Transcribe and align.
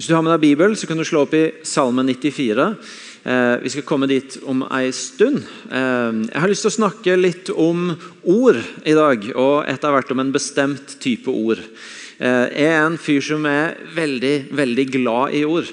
Hvis 0.00 0.08
du 0.08 0.14
har 0.16 0.22
med 0.24 0.32
deg 0.32 0.46
Bibel, 0.46 0.72
så 0.80 0.86
kan 0.88 0.96
du 0.96 1.04
slå 1.04 1.26
opp 1.26 1.34
i 1.36 1.50
Salme 1.68 2.00
94. 2.08 2.64
Eh, 3.20 3.56
vi 3.60 3.68
skal 3.68 3.84
komme 3.84 4.06
dit 4.08 4.38
om 4.48 4.62
ei 4.72 4.86
stund. 4.96 5.42
Eh, 5.68 6.22
jeg 6.24 6.40
har 6.40 6.48
lyst 6.48 6.64
til 6.64 6.70
å 6.70 6.76
snakke 6.78 7.16
litt 7.20 7.50
om 7.52 7.90
ord 8.24 8.56
i 8.88 8.94
dag, 8.96 9.26
og 9.36 9.68
etter 9.68 9.92
hvert 9.92 10.14
om 10.14 10.22
en 10.24 10.32
bestemt 10.32 10.94
type 11.04 11.28
ord. 11.28 11.60
Eh, 12.16 12.48
jeg 12.48 12.70
er 12.70 12.80
en 12.86 12.96
fyr 12.96 13.20
som 13.28 13.44
er 13.44 13.76
veldig 13.92 14.34
veldig 14.56 14.88
glad 14.96 15.36
i 15.36 15.44
ord. 15.44 15.68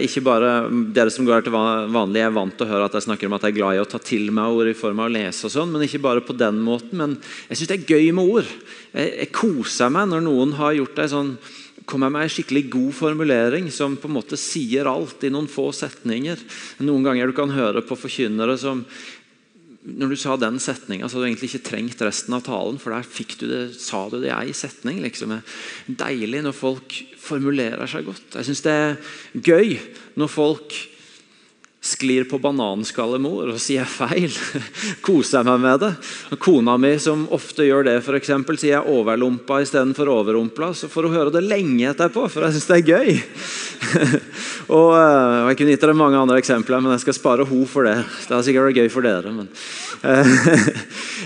Ikke 0.00 0.24
bare 0.24 0.56
dere 0.96 1.12
som 1.12 1.28
går 1.28 1.42
her 1.42 1.44
til 1.44 1.60
vanlig 1.92 2.24
er 2.24 2.32
vant 2.32 2.56
til 2.56 2.64
å 2.64 2.72
høre 2.72 2.88
at 2.88 2.96
jeg 2.96 3.04
snakker 3.04 3.28
om 3.28 3.36
at 3.36 3.44
jeg 3.44 3.52
er 3.52 3.60
glad 3.60 3.76
i 3.76 3.84
å 3.84 3.88
ta 3.92 4.00
til 4.00 4.32
meg 4.32 4.56
ord 4.56 4.72
i 4.72 4.78
form 4.80 5.04
av 5.04 5.12
å 5.12 5.12
lese, 5.12 5.44
og 5.44 5.52
sånn, 5.52 5.76
men 5.76 5.84
ikke 5.84 6.00
bare 6.08 6.24
på 6.24 6.40
den 6.40 6.64
måten. 6.64 6.96
Men 6.96 7.18
jeg 7.50 7.60
syns 7.60 7.68
det 7.68 7.82
er 7.82 7.98
gøy 8.00 8.14
med 8.16 8.32
ord. 8.32 8.54
Jeg 8.96 9.28
koser 9.36 9.92
meg 9.92 10.08
når 10.08 10.24
noen 10.24 10.56
har 10.56 10.72
gjort 10.80 11.04
ei 11.04 11.12
sånn 11.12 11.36
kommer 11.88 12.12
med 12.12 12.26
en 12.26 12.32
skikkelig 12.32 12.66
god 12.72 12.92
formulering 12.94 13.70
som 13.74 13.96
på 13.98 14.10
en 14.10 14.16
måte 14.18 14.38
sier 14.40 14.88
alt 14.90 15.24
i 15.24 15.32
noen 15.32 15.50
få 15.50 15.70
setninger. 15.76 16.40
Noen 16.84 17.06
ganger 17.06 17.30
du 17.30 17.36
kan 17.36 17.52
høre 17.54 17.84
på 17.86 17.98
forkynnere 17.98 18.56
som 18.60 18.84
når 19.82 20.12
du 20.12 20.18
sa 20.20 20.36
den 20.38 20.60
setninga, 20.62 21.08
så 21.08 21.16
hadde 21.16 21.26
du 21.26 21.28
egentlig 21.32 21.48
ikke 21.50 21.66
trengt 21.66 22.02
resten 22.06 22.36
av 22.36 22.44
talen, 22.46 22.76
for 22.78 22.94
der 22.94 23.06
fikk 23.06 23.34
du 23.40 23.48
det, 23.50 23.62
sa 23.82 24.04
du 24.12 24.20
det 24.22 24.30
i 24.30 24.36
ei 24.36 24.54
setning. 24.54 25.00
Liksom. 25.02 25.34
Deilig 25.98 26.44
når 26.46 26.54
folk 26.54 26.94
formulerer 27.18 27.90
seg 27.90 28.06
godt. 28.06 28.36
Jeg 28.38 28.46
syns 28.46 28.62
det 28.62 28.76
er 28.78 28.94
gøy 29.34 29.74
når 30.20 30.30
folk 30.30 30.76
sklir 31.82 32.28
på 32.30 32.38
bananskallemor 32.38 33.50
og 33.50 33.58
sier 33.60 33.86
feil. 33.90 34.30
Koser 35.02 35.42
meg 35.46 35.58
med 35.64 35.80
det. 35.82 35.90
Kona 36.42 36.76
mi, 36.78 36.92
som 37.02 37.24
ofte 37.34 37.66
gjør 37.66 37.88
det, 37.88 37.96
for 38.06 38.14
eksempel, 38.14 38.58
sier 38.60 38.76
jeg 38.78 38.86
'overlumpa' 38.86 39.62
istedenfor 39.64 40.06
'overrumpla', 40.06 40.70
så 40.78 40.88
får 40.88 41.08
hun 41.08 41.16
høre 41.16 41.32
det 41.34 41.42
lenge 41.42 41.90
etterpå, 41.90 42.28
for 42.30 42.46
jeg 42.46 42.54
syns 42.54 42.68
det 42.70 42.78
er 42.78 42.90
gøy. 42.94 43.10
og, 44.78 44.90
eh, 44.94 45.42
Jeg 45.42 45.56
kunne 45.58 45.72
gitt 45.74 45.80
dere 45.82 45.98
mange 45.98 46.16
andre 46.22 46.38
eksempler, 46.38 46.80
men 46.80 46.92
jeg 46.94 47.02
skal 47.02 47.18
spare 47.18 47.46
henne 47.46 47.66
for 47.66 47.82
det. 47.82 47.98
Det 48.28 48.36
har 48.36 48.42
sikkert 48.46 48.78
gøy 48.78 48.88
for 48.88 49.02
dere. 49.02 49.32
men 49.34 49.48
eh, 50.06 50.26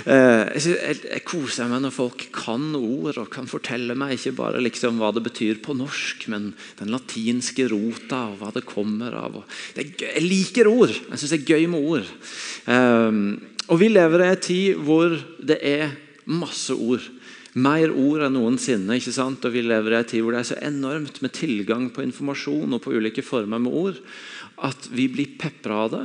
jeg, 0.57 0.73
jeg, 0.73 0.97
jeg, 1.05 1.25
koser 1.25 1.69
meg 1.69 1.85
når 1.85 1.93
folk 1.93 2.33
kan 2.33 2.73
ord 2.75 3.21
og 3.21 3.29
kan 3.31 3.47
fortelle 3.47 3.95
meg 3.95 4.17
ikke 4.17 4.33
bare 4.41 4.65
liksom 4.65 4.97
hva 4.99 5.13
det 5.13 5.23
betyr 5.29 5.61
på 5.61 5.77
norsk, 5.77 6.29
men 6.33 6.55
den 6.81 6.89
latinske 6.97 7.69
rota 7.69 8.33
og 8.33 8.41
hva 8.41 8.51
det 8.57 8.65
kommer 8.65 9.13
av. 9.13 9.45
Det 9.77 9.85
er 9.85 9.93
gøy. 9.93 10.46
Liker 10.47 10.71
ord. 10.71 10.95
Jeg 10.95 11.19
syns 11.19 11.33
det 11.35 11.43
er 11.43 11.53
gøy 11.57 11.67
med 11.73 11.91
ord. 11.91 12.09
Um, 12.71 13.21
og 13.67 13.81
Vi 13.83 13.91
lever 13.91 14.23
i 14.23 14.31
en 14.31 14.43
tid 14.43 14.81
hvor 14.87 15.17
det 15.43 15.59
er 15.67 15.95
masse 16.31 16.75
ord. 16.75 17.03
Mer 17.57 17.91
ord 17.91 18.27
enn 18.27 18.37
noensinne. 18.37 18.99
ikke 18.99 19.15
sant? 19.17 19.45
Og 19.45 19.53
Vi 19.53 19.65
lever 19.65 19.95
i 19.95 19.99
en 19.99 20.09
tid 20.09 20.23
hvor 20.23 20.37
det 20.37 20.45
er 20.45 20.51
så 20.55 20.61
enormt 20.63 21.23
med 21.25 21.35
tilgang 21.35 21.91
på 21.91 22.05
informasjon 22.05 22.77
og 22.77 22.83
på 22.85 22.95
ulike 22.95 23.25
former 23.27 23.59
med 23.59 23.73
ord 23.75 24.03
at 24.65 24.87
vi 24.89 25.05
blir 25.13 25.35
pepra 25.37 25.83
av 25.85 25.91
det. 25.93 26.05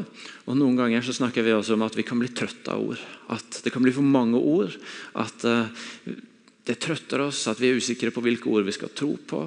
Og 0.49 0.57
Noen 0.59 0.75
ganger 0.75 1.05
så 1.05 1.15
snakker 1.15 1.45
vi 1.45 1.53
også 1.55 1.77
om 1.77 1.85
at 1.85 1.95
vi 1.95 2.03
kan 2.03 2.19
bli 2.19 2.31
trøtt 2.35 2.67
av 2.71 2.83
ord. 2.83 2.99
At 3.31 3.61
det 3.63 3.71
kan 3.71 3.83
bli 3.83 3.93
for 3.95 4.03
mange 4.03 4.39
ord. 4.39 4.75
At 5.15 5.45
uh, 5.47 5.71
det 6.67 6.79
trøtter 6.83 7.23
oss, 7.27 7.45
at 7.47 7.61
vi 7.61 7.71
er 7.71 7.79
usikre 7.79 8.11
på 8.11 8.23
hvilke 8.25 8.51
ord 8.51 8.67
vi 8.67 8.75
skal 8.75 8.91
tro 8.95 9.13
på. 9.15 9.45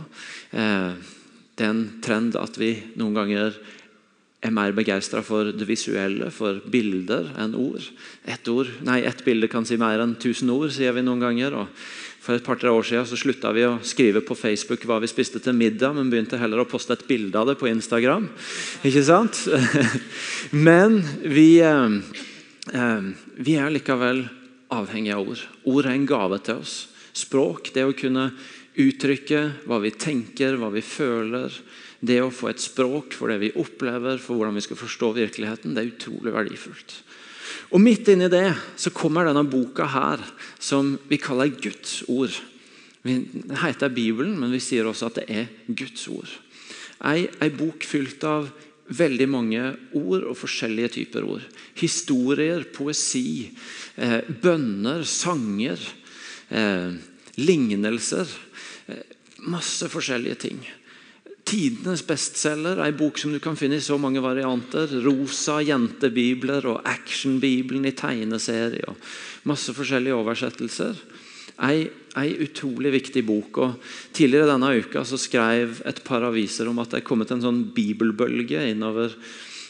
Uh, 0.56 0.96
det 1.54 1.66
er 1.66 1.74
en 1.74 1.86
trend 2.02 2.38
at 2.40 2.56
vi 2.58 2.72
noen 2.98 3.14
ganger 3.14 3.58
er 4.44 4.52
mer 4.52 4.74
begeistra 4.76 5.22
for 5.24 5.52
det 5.56 5.66
visuelle, 5.68 6.28
for 6.34 6.60
bilder, 6.70 7.30
enn 7.40 7.56
ord. 7.56 7.84
Ett 8.28 8.48
et 8.48 9.24
bilde 9.24 9.48
kan 9.48 9.64
si 9.64 9.78
mer 9.80 10.02
enn 10.02 10.16
tusen 10.20 10.50
ord, 10.52 10.70
sier 10.72 10.92
vi 10.92 11.02
noen 11.02 11.22
ganger. 11.22 11.54
og 11.54 11.68
For 12.20 12.36
et 12.36 12.44
par-tre 12.44 12.70
år 12.72 12.84
siden 12.84 13.06
så 13.08 13.16
slutta 13.16 13.52
vi 13.52 13.64
å 13.64 13.78
skrive 13.82 14.20
på 14.24 14.36
Facebook 14.36 14.84
hva 14.84 15.00
vi 15.00 15.08
spiste 15.08 15.40
til 15.40 15.56
middag, 15.56 15.94
men 15.96 16.10
begynte 16.12 16.40
heller 16.40 16.62
å 16.62 16.68
poste 16.68 16.92
et 16.92 17.06
bilde 17.08 17.36
av 17.36 17.48
det 17.48 17.58
på 17.60 17.68
Instagram. 17.68 18.28
Ikke 18.84 19.04
sant? 19.04 19.46
Men 20.66 21.02
vi, 21.20 21.60
eh, 21.60 21.98
eh, 22.72 23.12
vi 23.36 23.56
er 23.60 23.72
likevel 23.72 24.26
avhengige 24.72 25.16
av 25.16 25.28
ord. 25.28 25.44
Ord 25.64 25.88
er 25.88 25.96
en 25.96 26.08
gave 26.08 26.40
til 26.44 26.60
oss. 26.64 26.76
Språk, 27.14 27.70
det 27.74 27.84
å 27.86 27.96
kunne 27.96 28.30
uttrykke 28.80 29.40
hva 29.68 29.78
vi 29.82 29.92
tenker, 29.94 30.56
hva 30.58 30.70
vi 30.74 30.82
føler 30.84 31.52
det 32.04 32.20
å 32.20 32.32
få 32.34 32.50
et 32.50 32.62
språk 32.62 33.14
for 33.16 33.32
det 33.32 33.38
vi 33.40 33.52
opplever, 33.60 34.18
for 34.20 34.36
hvordan 34.36 34.58
vi 34.58 34.64
skal 34.66 34.80
forstå 34.80 35.12
virkeligheten, 35.16 35.74
det 35.74 35.84
er 35.84 35.92
utrolig 35.92 36.34
verdifullt. 36.34 36.96
Og 37.74 37.80
Midt 37.82 38.10
inni 38.12 38.28
det 38.30 38.48
så 38.80 38.92
kommer 38.94 39.26
denne 39.26 39.44
boka 39.48 39.86
her, 39.90 40.22
som 40.58 40.94
vi 41.08 41.18
kaller 41.22 41.54
Guds 41.54 42.02
ord. 42.10 42.34
Den 43.04 43.54
heter 43.62 43.92
Bibelen, 43.92 44.36
men 44.40 44.52
vi 44.54 44.62
sier 44.62 44.88
også 44.88 45.10
at 45.10 45.22
det 45.22 45.26
er 45.32 45.48
Guds 45.66 46.06
ord. 46.12 46.30
Ei, 47.04 47.26
ei 47.42 47.50
bok 47.52 47.84
fylt 47.86 48.22
av 48.28 48.48
veldig 48.94 49.26
mange 49.32 49.62
ord 49.96 50.26
og 50.28 50.36
forskjellige 50.36 50.92
typer 50.98 51.26
ord. 51.26 51.44
Historier, 51.80 52.66
poesi, 52.72 53.50
eh, 53.96 54.20
bønner, 54.22 55.04
sanger, 55.08 55.80
eh, 56.50 56.92
lignelser. 57.36 58.28
Masse 59.44 59.88
forskjellige 59.92 60.40
ting. 60.46 60.60
Tidenes 61.44 62.00
bestselger, 62.08 62.78
ei 62.80 62.94
bok 62.96 63.18
som 63.20 63.34
du 63.34 63.38
kan 63.42 63.56
finne 63.58 63.76
i 63.76 63.84
så 63.84 63.98
mange 64.00 64.22
varianter. 64.24 64.88
Rosa 65.04 65.58
jentebibler 65.64 66.64
og 66.70 66.86
actionbibelen 66.88 67.84
i 67.84 67.92
tegneserie. 67.96 68.86
og 68.88 68.96
Masse 69.50 69.74
forskjellige 69.76 70.16
oversettelser. 70.16 70.96
Ei, 71.68 71.84
ei 72.18 72.30
utrolig 72.46 72.94
viktig 72.94 73.24
bok. 73.28 73.58
og 73.58 73.74
Tidligere 74.16 74.54
denne 74.54 74.72
uka 74.80 75.04
så 75.04 75.20
skrev 75.20 75.82
et 75.84 76.00
par 76.06 76.24
aviser 76.26 76.70
om 76.70 76.80
at 76.80 76.94
det 76.94 77.02
er 77.02 77.08
kommet 77.08 77.34
en 77.34 77.44
sånn 77.44 77.60
bibelbølge 77.76 78.64
innover 78.72 79.12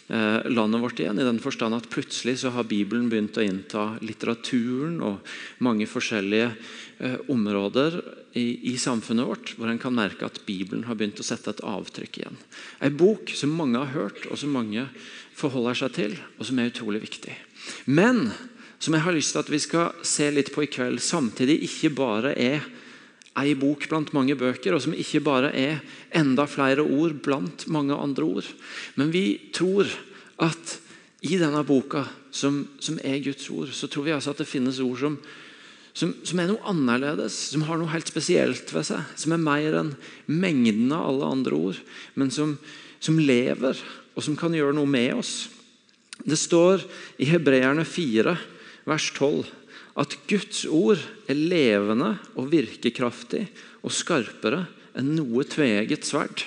landet 0.06 0.82
vårt 0.82 1.00
igjen. 1.00 1.18
I 1.18 1.24
den 1.24 1.40
forstand 1.40 1.74
at 1.74 1.88
plutselig 1.88 2.38
så 2.42 2.50
har 2.52 2.66
Bibelen 2.68 3.08
begynt 3.08 3.38
å 3.40 3.44
innta 3.44 3.86
litteraturen 4.04 4.98
og 5.04 5.34
mange 5.64 5.86
forskjellige 5.88 6.50
eh, 6.98 7.16
områder 7.32 7.96
i, 8.36 8.72
i, 8.72 8.76
samfunnet 8.78 9.26
vårt, 9.26 9.54
hvor 9.56 9.70
en 9.70 9.80
kan 9.80 9.94
merke 9.96 10.26
at 10.26 10.42
Bibelen 10.44 10.84
har 10.88 10.98
begynt 10.98 11.22
å 11.22 11.26
sette 11.26 11.54
et 11.54 11.64
avtrykk 11.64 12.20
igjen. 12.20 12.40
En 12.84 12.96
bok 13.00 13.32
som 13.32 13.54
mange 13.56 13.80
har 13.80 13.94
hørt, 13.94 14.26
og 14.28 14.36
som 14.40 14.52
mange 14.52 14.84
forholder 15.34 15.80
seg 15.84 15.96
til, 15.96 16.18
og 16.36 16.48
som 16.50 16.60
er 16.60 16.72
utrolig 16.72 17.04
viktig. 17.06 17.36
Men 17.86 18.26
som 18.82 18.96
jeg 18.96 19.06
har 19.06 19.16
lyst 19.16 19.32
til 19.32 19.40
at 19.40 19.52
vi 19.52 19.62
skal 19.62 20.04
se 20.04 20.28
litt 20.34 20.52
på 20.52 20.66
i 20.66 20.70
kveld, 20.70 21.00
samtidig 21.00 21.62
ikke 21.64 21.94
bare 21.96 22.34
er 22.36 22.66
ei 23.40 23.54
bok 23.58 23.88
blant 23.90 24.12
mange 24.14 24.36
bøker, 24.38 24.76
og 24.76 24.82
som 24.84 24.94
ikke 24.94 25.22
bare 25.24 25.50
er 25.58 25.80
enda 26.14 26.46
flere 26.46 26.84
ord 26.84 27.16
blant 27.24 27.66
mange 27.72 27.96
andre 27.96 28.26
ord. 28.26 28.50
Men 28.94 29.10
vi 29.14 29.50
tror 29.54 29.90
at 30.42 30.76
i 31.24 31.38
denne 31.40 31.64
boka, 31.66 32.04
som, 32.34 32.62
som 32.82 32.98
er 33.02 33.22
Guds 33.24 33.48
ord, 33.50 33.72
så 33.74 33.88
tror 33.90 34.06
vi 34.06 34.14
altså 34.14 34.34
at 34.34 34.42
det 34.42 34.50
finnes 34.50 34.82
ord 34.84 35.00
som 35.00 35.18
som, 35.94 36.10
som, 36.26 36.40
er 36.42 36.50
noe 36.50 36.66
annerledes, 36.66 37.36
som 37.52 37.62
har 37.68 37.78
noe 37.78 37.92
helt 37.92 38.10
spesielt 38.10 38.72
ved 38.74 38.86
seg. 38.88 39.12
Som 39.14 39.36
er 39.36 39.42
mer 39.42 39.76
enn 39.78 39.92
mengden 40.26 40.90
av 40.90 41.06
alle 41.06 41.28
andre 41.36 41.58
ord, 41.68 41.78
men 42.18 42.32
som, 42.34 42.56
som 42.98 43.20
lever, 43.22 43.78
og 44.14 44.26
som 44.26 44.34
kan 44.38 44.54
gjøre 44.54 44.74
noe 44.74 44.90
med 44.90 45.12
oss. 45.20 45.34
Det 46.26 46.38
står 46.38 46.82
i 47.22 47.28
Hebreerne 47.30 47.86
4, 47.86 48.34
vers 48.90 49.06
12, 49.14 49.46
at 50.00 50.16
Guds 50.30 50.64
ord 50.66 51.02
er 51.30 51.38
levende 51.38 52.16
og 52.34 52.50
virkekraftig 52.52 53.46
og 53.84 53.94
skarpere 53.94 54.64
enn 54.98 55.14
noe 55.18 55.46
tveegget 55.46 56.06
sverd. 56.06 56.42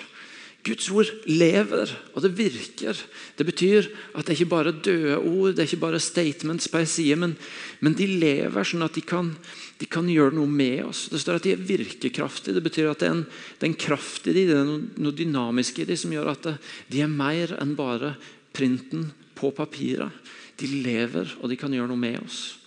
Guds 0.67 0.89
ord 0.91 1.09
lever, 1.29 1.91
og 2.11 2.23
det 2.25 2.33
virker. 2.35 2.97
Det 3.39 3.45
betyr 3.47 3.87
at 4.17 4.25
det 4.25 4.33
er 4.33 4.35
ikke 4.35 4.51
bare 4.51 4.73
døde 4.73 5.15
ord, 5.15 5.53
det 5.55 5.63
er 5.63 5.69
ikke 5.69 5.85
bare 5.85 6.01
statements 6.03 6.67
på 6.71 6.81
en 6.81 6.89
side, 6.89 7.15
men, 7.19 7.37
men, 7.79 7.95
de 7.95 8.07
lever 8.09 8.67
sånn 8.67 8.83
at 8.83 8.97
de 8.97 9.03
kan, 9.05 9.31
de 9.79 9.87
kan, 9.87 10.09
gjøre 10.11 10.35
noe 10.35 10.49
med 10.51 10.83
oss. 10.89 11.05
Det 11.11 11.21
står 11.23 11.39
at 11.39 11.47
de 11.47 11.55
er 11.55 11.63
virkekraftige. 11.69 12.57
Det 12.57 12.65
betyr 12.65 12.91
at 12.91 13.03
det 13.03 13.07
er 13.07 13.15
en, 13.15 13.23
det 13.27 13.63
er 13.63 13.71
en 13.71 13.79
kraft 13.87 14.27
i 14.27 14.35
dem, 14.35 14.49
det 14.49 14.59
er 14.59 14.67
noe, 14.67 14.83
noe, 15.07 15.15
dynamisk 15.15 15.79
i 15.79 15.87
dem 15.87 16.01
som 16.03 16.15
gjør 16.15 16.33
at 16.33 16.49
det, 16.49 16.57
de 16.91 17.03
er 17.05 17.15
mer 17.15 17.55
enn 17.61 17.75
bare 17.79 18.15
printen 18.57 19.11
på 19.37 19.53
papiret. 19.55 20.11
De 20.57 20.67
lever, 20.83 21.37
og 21.39 21.51
de 21.51 21.59
kan 21.59 21.71
gjøre 21.71 21.93
noe 21.93 22.01
med 22.01 22.19
oss. 22.25 22.57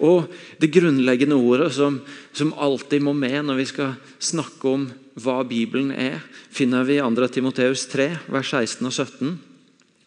Og 0.00 0.30
Det 0.60 0.72
grunnleggende 0.72 1.36
ordet 1.36 1.72
som, 1.76 2.00
som 2.32 2.54
alltid 2.54 3.02
må 3.02 3.14
med 3.16 3.44
når 3.44 3.60
vi 3.60 3.70
skal 3.70 3.96
snakke 4.18 4.68
om 4.68 4.86
hva 5.14 5.42
Bibelen 5.46 5.92
er, 5.94 6.22
finner 6.50 6.86
vi 6.86 6.98
i 6.98 7.02
2. 7.02 7.28
Timoteus 7.30 7.86
3, 7.90 8.08
vers 8.34 8.50
16 8.50 8.86
og 8.86 8.92
17, 8.92 9.34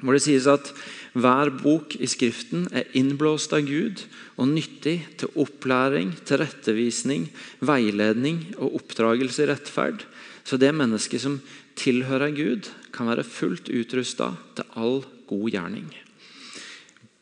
hvor 0.03 0.13
det 0.13 0.23
sies 0.25 0.47
at 0.51 0.71
hver 1.17 1.49
bok 1.63 1.95
i 1.97 2.07
Skriften 2.09 2.67
er 2.75 2.89
innblåst 2.97 3.55
av 3.55 3.65
Gud 3.65 4.03
og 4.37 4.51
nyttig 4.51 4.99
til 5.17 5.31
opplæring, 5.39 6.11
tilrettevisning, 6.27 7.29
veiledning 7.65 8.43
og 8.59 8.77
oppdragelse 8.81 9.45
i 9.45 9.49
rettferd, 9.49 10.03
så 10.45 10.59
det 10.61 10.75
mennesket 10.75 11.23
som 11.23 11.39
tilhører 11.79 12.35
Gud, 12.35 12.69
kan 12.93 13.09
være 13.09 13.25
fullt 13.25 13.69
utrusta 13.69 14.31
til 14.57 14.77
all 14.77 15.01
god 15.29 15.49
gjerning. 15.53 15.89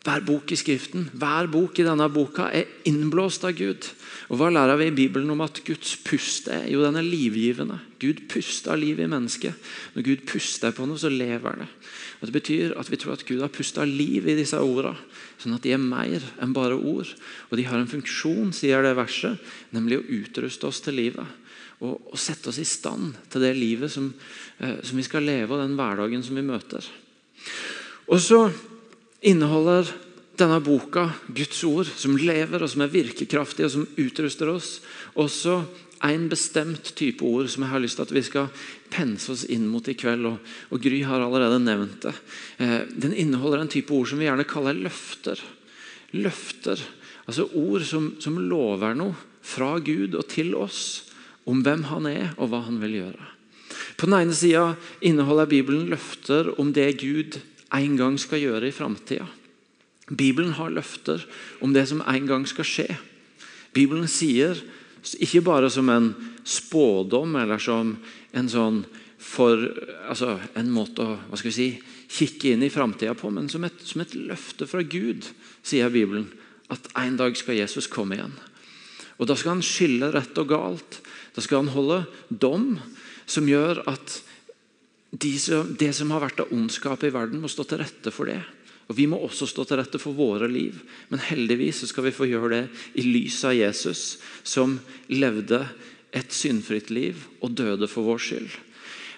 Hver 0.05 0.21
bok 0.21 0.51
i 0.53 0.57
Skriften, 0.59 1.07
hver 1.17 1.47
bok 1.49 1.79
i 1.81 1.83
denne 1.85 2.05
boka 2.13 2.51
er 2.53 2.67
innblåst 2.85 3.47
av 3.47 3.55
Gud. 3.57 3.87
Og 4.29 4.37
Hva 4.37 4.51
lærer 4.53 4.77
vi 4.77 4.89
i 4.91 4.93
Bibelen 4.93 5.31
om 5.33 5.39
at 5.41 5.63
Guds 5.65 5.95
pust 6.05 6.45
er? 6.53 6.67
Jo, 6.69 6.83
den 6.85 6.99
er 6.99 7.07
livgivende. 7.07 7.79
Gud 7.97 8.21
puster 8.29 8.77
liv 8.77 9.01
i 9.01 9.07
mennesket. 9.09 9.57
Når 9.95 10.05
Gud 10.05 10.21
puster 10.29 10.75
på 10.77 10.85
noe, 10.85 11.01
så 11.01 11.09
lever 11.09 11.57
det. 11.63 11.67
Og 12.19 12.27
Det 12.29 12.35
betyr 12.35 12.75
at 12.77 12.91
vi 12.91 12.99
tror 13.01 13.15
at 13.15 13.23
Gud 13.25 13.41
har 13.41 13.49
pusta 13.53 13.87
liv 13.89 14.29
i 14.29 14.35
disse 14.37 14.59
ordene, 14.61 14.93
sånn 15.41 15.57
at 15.57 15.65
de 15.65 15.73
er 15.73 15.81
mer 15.81 16.21
enn 16.37 16.53
bare 16.53 16.77
ord. 16.77 17.09
Og 17.49 17.57
de 17.57 17.65
har 17.65 17.81
en 17.81 17.89
funksjon, 17.89 18.53
sier 18.53 18.85
det 18.85 18.93
verset, 18.99 19.41
nemlig 19.73 20.03
å 20.03 20.05
utruste 20.21 20.69
oss 20.69 20.83
til 20.85 20.99
livet. 21.01 21.25
Og 21.81 22.13
sette 22.13 22.53
oss 22.53 22.61
i 22.61 22.67
stand 22.67 23.17
til 23.33 23.41
det 23.41 23.55
livet 23.57 23.89
som, 23.91 24.13
eh, 24.59 24.77
som 24.85 25.01
vi 25.01 25.03
skal 25.09 25.25
leve, 25.25 25.49
og 25.49 25.65
den 25.65 25.75
hverdagen 25.75 26.23
som 26.23 26.37
vi 26.37 26.45
møter. 26.45 26.85
Og 28.05 28.21
så 28.21 28.53
inneholder 29.25 29.89
denne 30.37 30.59
boka 30.63 31.09
Guds 31.27 31.63
ord, 31.67 31.89
som 31.95 32.17
lever 32.19 32.61
og 32.61 32.69
som 32.71 32.83
er 32.83 32.93
virkekraftig 32.93 33.65
og 33.67 33.73
som 33.73 33.87
utruster 33.97 34.51
oss, 34.51 34.79
også 35.15 35.61
en 36.05 36.25
bestemt 36.29 36.91
type 36.97 37.23
ord 37.25 37.47
som 37.49 37.63
jeg 37.63 37.71
har 37.71 37.81
lyst 37.81 37.97
til 37.97 38.05
at 38.05 38.13
vi 38.13 38.23
skal 38.25 38.49
pense 38.91 39.31
oss 39.31 39.45
inn 39.51 39.65
mot 39.71 39.87
i 39.89 39.95
kveld. 39.97 40.27
og, 40.27 40.51
og 40.69 40.83
Gry 40.83 41.01
har 41.07 41.23
allerede 41.23 41.61
nevnt 41.63 42.03
det. 42.05 42.13
Eh, 42.59 42.81
den 42.91 43.15
inneholder 43.15 43.63
en 43.63 43.71
type 43.71 43.93
ord 43.95 44.11
som 44.11 44.19
vi 44.21 44.27
gjerne 44.27 44.47
kaller 44.47 44.77
løfter. 44.77 45.39
Løfter, 46.15 46.83
altså 47.25 47.47
ord 47.57 47.87
som, 47.87 48.11
som 48.21 48.37
lover 48.39 48.93
noe 48.97 49.15
fra 49.45 49.75
Gud 49.79 50.17
og 50.17 50.27
til 50.31 50.53
oss 50.57 51.07
om 51.49 51.63
hvem 51.65 51.87
han 51.89 52.07
er 52.09 52.29
og 52.35 52.51
hva 52.51 52.63
han 52.67 52.77
vil 52.83 52.99
gjøre. 52.99 53.31
På 53.95 54.07
den 54.09 54.17
ene 54.19 54.35
sida 54.35 54.73
inneholder 55.05 55.49
Bibelen 55.49 55.89
løfter 55.89 56.51
om 56.59 56.73
det 56.75 56.91
Gud 57.01 57.39
en 57.73 57.97
gang 57.97 58.19
skal 58.21 58.43
gjøre 58.43 58.69
i 58.69 58.75
framtida. 58.75 59.25
Bibelen 60.09 60.53
har 60.59 60.73
løfter 60.73 61.23
om 61.65 61.73
det 61.73 61.87
som 61.89 62.03
en 62.05 62.27
gang 62.29 62.45
skal 62.47 62.67
skje. 62.67 62.89
Bibelen 63.73 64.07
sier, 64.11 64.59
ikke 65.21 65.43
bare 65.45 65.69
som 65.73 65.89
en 65.89 66.11
spådom 66.45 67.35
eller 67.41 67.61
som 67.61 67.95
en 68.35 68.49
sånn 68.49 68.83
for, 69.25 69.57
altså 70.05 70.37
en 70.57 70.69
måte 70.73 71.03
å 71.03 71.15
hva 71.17 71.39
skal 71.39 71.49
vi 71.49 71.55
si, 71.55 71.69
kikke 72.15 72.53
inn 72.53 72.63
i 72.63 72.71
framtida 72.71 73.15
på, 73.17 73.31
men 73.33 73.49
som 73.51 73.65
et, 73.65 73.79
som 73.83 74.03
et, 74.03 74.13
løfte 74.13 74.67
fra 74.69 74.83
Gud, 74.85 75.25
sier 75.65 75.89
Bibelen, 75.91 76.29
at 76.71 76.85
en 77.01 77.17
dag 77.17 77.35
skal 77.37 77.57
Jesus 77.57 77.89
komme 77.91 78.17
igjen. 78.17 78.35
Og 79.17 79.27
Da 79.29 79.35
skal 79.39 79.55
han 79.55 79.65
skille 79.65 80.11
rett 80.13 80.37
og 80.41 80.49
galt. 80.51 80.99
Da 81.35 81.41
skal 81.43 81.63
han 81.63 81.73
holde 81.73 82.03
dom 82.29 82.75
som 83.25 83.47
gjør 83.47 83.81
at 83.87 84.19
de 85.21 85.33
som, 85.39 85.71
det 85.79 85.91
som 85.95 86.11
har 86.13 86.23
vært 86.23 86.41
av 86.43 86.51
ondskap 86.53 87.03
i 87.05 87.13
verden, 87.13 87.41
må 87.41 87.51
stå 87.51 87.65
til 87.69 87.81
rette 87.83 88.13
for 88.13 88.29
det. 88.29 88.41
Og 88.85 88.97
Vi 88.97 89.07
må 89.09 89.17
også 89.17 89.47
stå 89.49 89.65
til 89.65 89.79
rette 89.79 89.99
for 90.01 90.17
våre 90.17 90.47
liv, 90.51 90.77
men 91.09 91.23
heldigvis 91.23 91.85
skal 91.89 92.05
vi 92.05 92.13
få 92.13 92.27
gjøre 92.29 92.51
det 92.53 92.63
i 93.01 93.05
lys 93.07 93.39
av 93.47 93.55
Jesus, 93.57 94.19
som 94.43 94.77
levde 95.09 95.63
et 96.15 96.31
syndfritt 96.31 96.91
liv 96.93 97.25
og 97.41 97.55
døde 97.57 97.89
for 97.89 98.05
vår 98.05 98.21
skyld. 98.21 98.51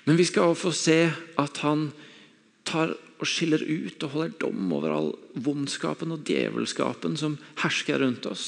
Men 0.07 0.19
vi 0.19 0.27
skal 0.27 0.53
også 0.53 0.69
få 0.69 0.71
se 0.75 1.01
at 1.43 1.59
han 1.65 1.89
tar 2.67 2.95
og 3.17 3.27
skiller 3.27 3.63
ut 3.65 4.03
og 4.05 4.13
holder 4.13 4.37
dom 4.39 4.71
over 4.77 4.93
all 4.93 5.11
vondskapen 5.33 6.13
og 6.13 6.23
djevelskapen 6.27 7.17
som 7.19 7.37
hersker 7.63 7.99
rundt 8.03 8.27
oss. 8.29 8.47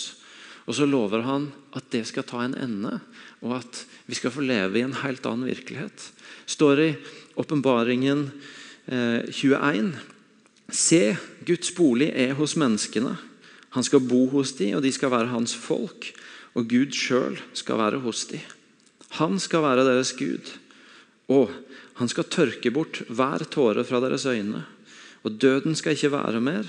Og 0.70 0.78
så 0.78 0.86
lover 0.86 1.26
han 1.26 1.48
at 1.74 1.88
det 1.90 2.04
skal 2.06 2.28
ta 2.30 2.44
en 2.46 2.54
ende, 2.54 3.00
og 3.42 3.56
at 3.58 3.84
vi 4.06 4.18
skal 4.18 4.34
få 4.34 4.46
leve 4.46 4.78
i 4.78 4.86
en 4.86 5.00
helt 5.02 5.26
annen 5.26 5.50
virkelighet. 5.50 6.12
står 6.46 6.80
i 6.80 6.90
Åpenbaringen 7.40 8.32
eh, 8.86 9.26
21. 9.32 9.94
Se, 10.70 11.04
Guds 11.48 11.72
bolig 11.76 12.12
er 12.12 12.36
hos 12.38 12.58
menneskene. 12.60 13.16
Han 13.78 13.86
skal 13.86 14.04
bo 14.04 14.26
hos 14.34 14.56
dem, 14.58 14.76
og 14.78 14.84
de 14.84 14.92
skal 14.94 15.14
være 15.14 15.32
hans 15.32 15.56
folk. 15.56 16.12
Og 16.58 16.68
Gud 16.70 16.96
sjøl 16.98 17.38
skal 17.58 17.80
være 17.80 18.02
hos 18.04 18.26
dem. 18.32 18.44
Han 19.22 19.40
skal 19.42 19.64
være 19.64 19.86
deres 19.88 20.12
Gud. 20.18 20.52
Og 21.30 21.54
han 22.02 22.10
skal 22.12 22.30
tørke 22.32 22.72
bort 22.74 23.02
hver 23.08 23.46
tåre 23.52 23.86
fra 23.86 24.02
deres 24.04 24.26
øyne. 24.30 24.66
Og 25.24 25.40
døden 25.42 25.76
skal 25.76 25.96
ikke 25.96 26.14
være 26.14 26.42
mer, 26.42 26.68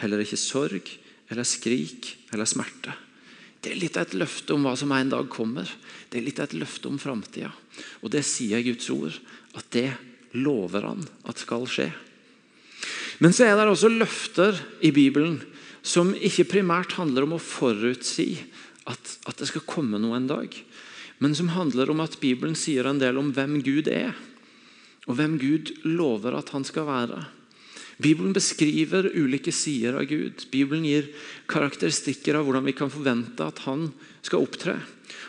heller 0.00 0.22
ikke 0.22 0.40
sorg 0.40 0.88
eller 1.30 1.46
skrik 1.46 2.16
eller 2.32 2.48
smerte. 2.48 2.94
Det 3.60 3.74
er 3.74 3.80
litt 3.80 3.98
av 4.00 4.08
et 4.08 4.16
løfte 4.16 4.54
om 4.56 4.64
hva 4.64 4.72
som 4.78 4.92
en 4.96 5.10
dag 5.12 5.26
kommer. 5.30 5.68
Det 6.08 6.18
er 6.18 6.24
litt 6.24 6.40
av 6.40 6.48
et 6.48 6.56
løfte 6.62 6.88
om 6.88 6.96
framtida. 6.98 7.50
Og 8.00 8.12
det 8.12 8.24
sier 8.24 8.64
Guds 8.64 8.88
ord, 8.94 9.18
at 9.54 9.68
det 9.74 9.90
lover 10.36 10.86
han 10.86 11.04
at 11.28 11.40
skal 11.42 11.66
skje. 11.70 11.90
Men 13.20 13.34
så 13.36 13.46
er 13.46 13.58
det 13.58 13.68
også 13.68 13.90
løfter 13.92 14.56
i 14.86 14.92
Bibelen 14.96 15.40
som 15.82 16.12
ikke 16.14 16.48
primært 16.48 16.94
handler 16.98 17.26
om 17.26 17.36
å 17.36 17.42
forutsi 17.42 18.32
at, 18.88 19.16
at, 19.28 19.36
det 19.40 19.48
skal 19.50 19.66
komme 19.68 20.00
noe 20.00 20.16
en 20.16 20.28
dag, 20.28 20.54
men 21.20 21.36
som 21.36 21.52
handler 21.52 21.92
om 21.92 22.00
at 22.04 22.18
Bibelen 22.20 22.56
sier 22.56 22.88
en 22.88 23.00
del 23.00 23.20
om 23.20 23.30
hvem 23.36 23.58
Gud 23.64 23.90
er, 23.92 24.16
og 25.08 25.16
hvem 25.18 25.36
Gud 25.40 25.72
lover 25.84 26.36
at 26.38 26.52
han 26.54 26.64
skal 26.66 26.88
være. 26.88 27.20
Bibelen 28.00 28.32
beskriver 28.32 29.10
ulike 29.12 29.52
sider 29.52 29.98
av 30.00 30.06
Gud. 30.08 30.46
Bibelen 30.52 30.86
gir 30.88 31.10
karakteristikker 31.50 32.38
av 32.38 32.46
hvordan 32.46 32.64
vi 32.64 32.76
kan 32.76 32.92
forvente 32.92 33.44
at 33.44 33.60
han 33.66 33.90
skal 34.24 34.46
opptre. 34.46 34.78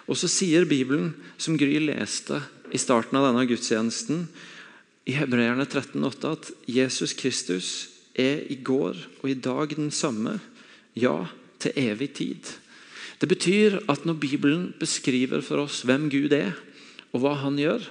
Og 0.08 0.16
så 0.20 0.30
sier 0.32 0.68
Bibelen, 0.70 1.12
som 1.36 1.58
Gry 1.60 1.82
leste 1.84 2.40
i 2.72 2.80
starten 2.80 3.20
av 3.20 3.28
denne 3.28 3.44
gudstjenesten, 3.50 4.24
i 5.06 5.16
Hebreerne 5.18 5.66
13,8 5.66 6.32
at 6.32 6.52
Jesus 6.70 7.14
Kristus 7.18 7.70
er 8.14 8.44
i 8.52 8.58
går 8.62 8.98
og 9.22 9.30
i 9.30 9.38
dag 9.38 9.74
den 9.76 9.92
samme, 9.92 10.40
ja, 10.96 11.26
til 11.62 11.74
evig 11.78 12.12
tid. 12.18 12.52
Det 13.22 13.30
betyr 13.30 13.80
at 13.90 14.06
når 14.06 14.18
Bibelen 14.22 14.64
beskriver 14.80 15.44
for 15.46 15.64
oss 15.64 15.84
hvem 15.86 16.10
Gud 16.10 16.34
er, 16.34 16.54
og 17.14 17.24
hva 17.24 17.36
han 17.44 17.60
gjør, 17.60 17.84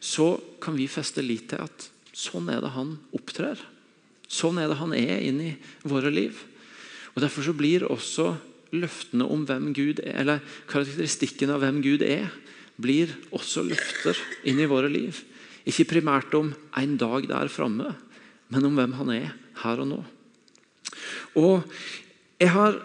så 0.00 0.36
kan 0.62 0.76
vi 0.78 0.86
feste 0.90 1.22
lit 1.24 1.48
til 1.50 1.62
at 1.64 1.88
sånn 2.14 2.50
er 2.52 2.62
det 2.62 2.74
han 2.74 2.96
opptrer. 3.14 3.58
Sånn 4.28 4.60
er 4.60 4.70
det 4.70 4.78
han 4.78 4.94
er 4.94 5.24
inn 5.24 5.40
i 5.42 5.54
våre 5.88 6.12
liv. 6.14 6.36
Og 7.14 7.22
Derfor 7.24 7.46
så 7.46 7.54
blir 7.56 7.86
også 7.88 8.32
løftene 8.76 9.26
om 9.26 9.46
hvem 9.48 9.72
Gud 9.74 10.02
er, 10.04 10.20
eller 10.22 10.44
karakteristikken 10.70 11.50
av 11.54 11.62
hvem 11.64 11.80
Gud 11.82 12.04
er, 12.06 12.28
blir 12.78 13.10
også 13.34 13.64
løfter 13.66 14.18
inn 14.46 14.60
i 14.62 14.68
våre 14.70 14.90
liv. 14.92 15.16
Ikke 15.68 15.88
primært 15.92 16.32
om 16.38 16.52
en 16.80 16.96
dag 17.00 17.28
der 17.28 17.52
framme, 17.52 17.92
men 18.48 18.64
om 18.64 18.78
hvem 18.78 18.94
han 18.96 19.12
er 19.12 19.32
her 19.62 19.82
og 19.84 19.90
nå. 19.90 20.02
Og 21.36 21.62
Jeg 22.38 22.52
har 22.54 22.76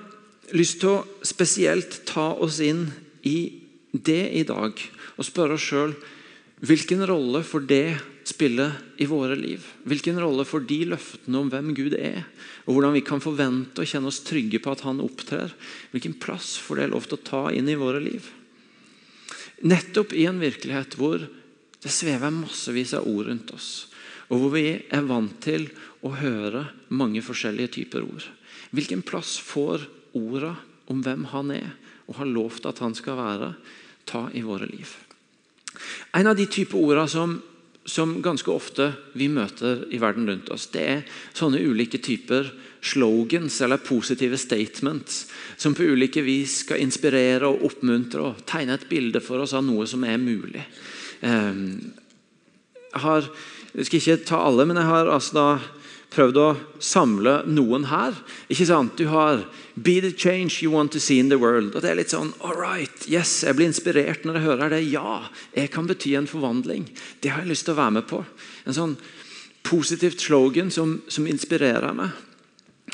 lyst 0.58 0.80
til 0.82 0.90
å 0.90 1.04
spesielt 1.22 2.00
ta 2.10 2.32
oss 2.42 2.58
inn 2.66 2.88
i 3.22 3.62
det 3.94 4.32
i 4.34 4.42
dag 4.50 4.74
og 5.14 5.28
spørre 5.28 5.60
oss 5.60 5.68
sjøl 5.70 5.94
hvilken 6.64 7.04
rolle 7.06 7.44
får 7.46 7.68
det 7.70 8.00
spiller 8.26 8.72
i 9.04 9.06
våre 9.06 9.36
liv? 9.36 9.62
Hvilken 9.84 10.18
rolle 10.22 10.46
får 10.48 10.64
de 10.70 10.80
løftene 10.94 11.42
om 11.42 11.50
hvem 11.52 11.74
Gud 11.76 11.96
er, 11.98 12.24
og 12.64 12.78
hvordan 12.78 12.96
vi 12.96 13.04
kan 13.06 13.22
forvente 13.24 13.84
og 13.84 13.90
kjenne 13.90 14.08
oss 14.08 14.22
trygge 14.24 14.62
på 14.64 14.72
at 14.72 14.86
Han 14.88 15.04
opptrer? 15.04 15.52
Hvilken 15.92 16.16
plass 16.24 16.56
får 16.64 16.80
det 16.80 16.90
lov 16.94 17.10
til 17.10 17.20
å 17.20 17.26
ta 17.28 17.44
inn 17.52 17.68
i 17.68 17.78
våre 17.80 18.00
liv? 18.04 18.30
Nettopp 19.68 20.16
i 20.16 20.26
en 20.30 20.40
virkelighet 20.42 20.96
hvor 21.00 21.28
det 21.84 21.92
svever 21.92 22.32
massevis 22.32 22.94
av 22.98 23.08
ord 23.08 23.28
rundt 23.28 23.52
oss. 23.56 23.72
Og 24.32 24.40
hvor 24.40 24.54
vi 24.56 24.68
er 24.72 25.06
vant 25.08 25.36
til 25.44 25.68
å 26.04 26.14
høre 26.16 26.66
mange 26.96 27.22
forskjellige 27.24 27.76
typer 27.78 28.06
ord. 28.08 28.26
Hvilken 28.74 29.04
plass 29.06 29.36
får 29.44 29.86
orda 30.18 30.56
om 30.92 31.04
hvem 31.04 31.28
han 31.34 31.52
er, 31.54 31.72
og 32.08 32.20
har 32.20 32.30
lovt 32.30 32.68
at 32.70 32.82
han 32.84 32.96
skal 32.98 33.20
være, 33.20 33.54
ta 34.10 34.28
i 34.36 34.44
våre 34.44 34.68
liv? 34.68 34.90
En 36.16 36.30
av 36.30 36.38
de 36.38 36.48
typer 36.50 36.80
orda 36.80 37.06
som, 37.10 37.38
som 37.86 38.18
ganske 38.24 38.52
ofte 38.52 38.92
vi 39.18 39.30
møter 39.32 39.86
i 39.94 40.00
verden 40.02 40.28
rundt 40.30 40.52
oss, 40.54 40.70
det 40.74 40.84
er 40.84 41.06
sånne 41.36 41.62
ulike 41.64 42.02
typer 42.04 42.52
slogans 42.84 43.62
eller 43.64 43.80
positive 43.80 44.38
statements 44.38 45.28
som 45.58 45.76
på 45.76 45.86
ulike 45.88 46.24
vis 46.26 46.60
skal 46.66 46.84
inspirere 46.84 47.48
og 47.48 47.64
oppmuntre 47.70 48.26
og 48.28 48.44
tegne 48.50 48.76
et 48.76 48.90
bilde 48.90 49.24
for 49.24 49.44
oss 49.44 49.56
av 49.56 49.64
noe 49.64 49.88
som 49.88 50.04
er 50.04 50.20
mulig. 50.20 50.66
Ehm, 51.24 51.94
jeg 52.94 53.02
har 53.02 53.30
jeg 53.74 53.88
skal 53.88 54.00
ikke 54.00 54.26
ta 54.30 54.40
alle, 54.46 54.68
men 54.70 54.78
jeg 54.78 54.86
har 54.86 55.10
altså 55.10 55.34
da 55.34 55.48
prøvd 56.14 56.38
å 56.38 56.50
samle 56.84 57.40
noen 57.50 57.88
her. 57.90 58.14
Ikke 58.54 58.68
sant? 58.70 58.98
Du 58.98 59.08
har 59.10 59.46
'Be 59.76 60.00
the 60.00 60.12
change 60.12 60.62
you 60.62 60.70
want 60.70 60.92
to 60.92 61.00
see 61.00 61.18
in 61.18 61.30
the 61.30 61.40
world'. 61.40 61.76
Og 61.76 61.82
det 61.82 61.90
er 61.90 61.96
litt 61.96 62.14
sånn, 62.14 62.34
all 62.42 62.54
right, 62.54 63.10
yes, 63.10 63.42
Jeg 63.42 63.56
blir 63.56 63.66
inspirert 63.66 64.24
når 64.24 64.34
jeg 64.36 64.44
hører 64.44 64.70
det. 64.70 64.92
Ja, 64.92 65.30
jeg 65.56 65.72
kan 65.72 65.88
bety 65.88 66.14
en 66.14 66.28
forvandling. 66.28 66.88
Det 67.22 67.32
har 67.32 67.42
jeg 67.42 67.50
lyst 67.50 67.66
til 67.66 67.74
å 67.74 67.82
være 67.82 67.92
med 67.92 68.08
på. 68.08 68.24
En 68.68 68.74
sånn 68.74 68.98
positivt 69.64 70.22
slogan 70.22 70.70
som, 70.70 71.02
som 71.08 71.26
inspirerer 71.26 71.94
meg. 71.96 72.12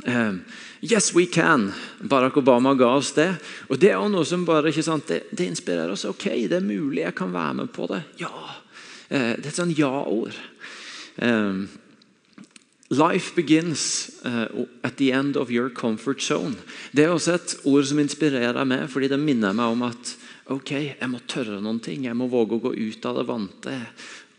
Um, 0.05 0.45
yes, 0.81 1.13
we 1.13 1.25
can. 1.25 1.73
Barack 2.01 2.37
Obama 2.37 2.73
ga 2.77 2.95
oss 2.95 3.11
det. 3.11 3.33
Og 3.69 3.79
Det 3.79 3.91
er 3.91 4.09
noe 4.09 4.25
som 4.25 4.45
bare, 4.47 4.71
ikke 4.71 4.85
sant, 4.85 5.07
det, 5.07 5.25
det, 5.31 5.49
inspirerer 5.51 5.91
oss. 5.91 6.05
Ok, 6.07 6.29
det 6.47 6.55
er 6.55 6.65
mulig, 6.65 7.03
jeg 7.03 7.15
kan 7.15 7.33
være 7.33 7.53
med 7.53 7.73
på 7.75 7.87
det. 7.91 8.03
Ja. 8.21 8.31
Uh, 9.09 9.35
det 9.35 9.45
er 9.45 9.51
et 9.51 9.59
sånn 9.59 9.75
ja-ord. 9.75 10.37
Um, 11.19 11.67
Life 12.89 13.35
begins 13.35 14.09
uh, 14.25 14.47
at 14.83 14.97
the 14.97 15.11
end 15.11 15.37
of 15.37 15.51
your 15.51 15.69
comfort 15.69 16.23
zone. 16.23 16.55
Det 16.91 17.03
er 17.03 17.11
også 17.13 17.35
et 17.37 17.53
ord 17.69 17.85
som 17.85 17.99
inspirerer 18.01 18.65
meg, 18.65 18.87
fordi 18.89 19.11
det 19.11 19.19
minner 19.21 19.53
meg 19.53 19.75
om 19.75 19.83
at 19.85 20.15
ok, 20.49 20.71
jeg 20.97 21.09
må 21.11 21.19
tørre 21.29 21.59
noen 21.61 21.77
ting. 21.85 22.07
Jeg 22.07 22.17
må 22.17 22.25
våge 22.31 22.57
å 22.57 22.63
gå 22.63 22.73
ut 22.73 23.05
av 23.05 23.19
det 23.19 23.27
vante. 23.29 23.75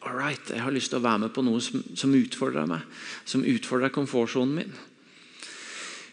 All 0.02 0.17
right, 0.17 0.50
Jeg 0.50 0.64
har 0.64 0.75
lyst 0.75 0.90
til 0.90 0.99
å 0.99 1.05
være 1.05 1.29
med 1.29 1.35
på 1.37 1.45
noe 1.47 1.61
som, 1.62 1.85
som 1.95 2.14
utfordrer 2.17 2.67
meg, 2.67 2.83
som 3.29 3.47
utfordrer 3.47 3.95
komfortsonen 3.95 4.57
min. 4.57 4.75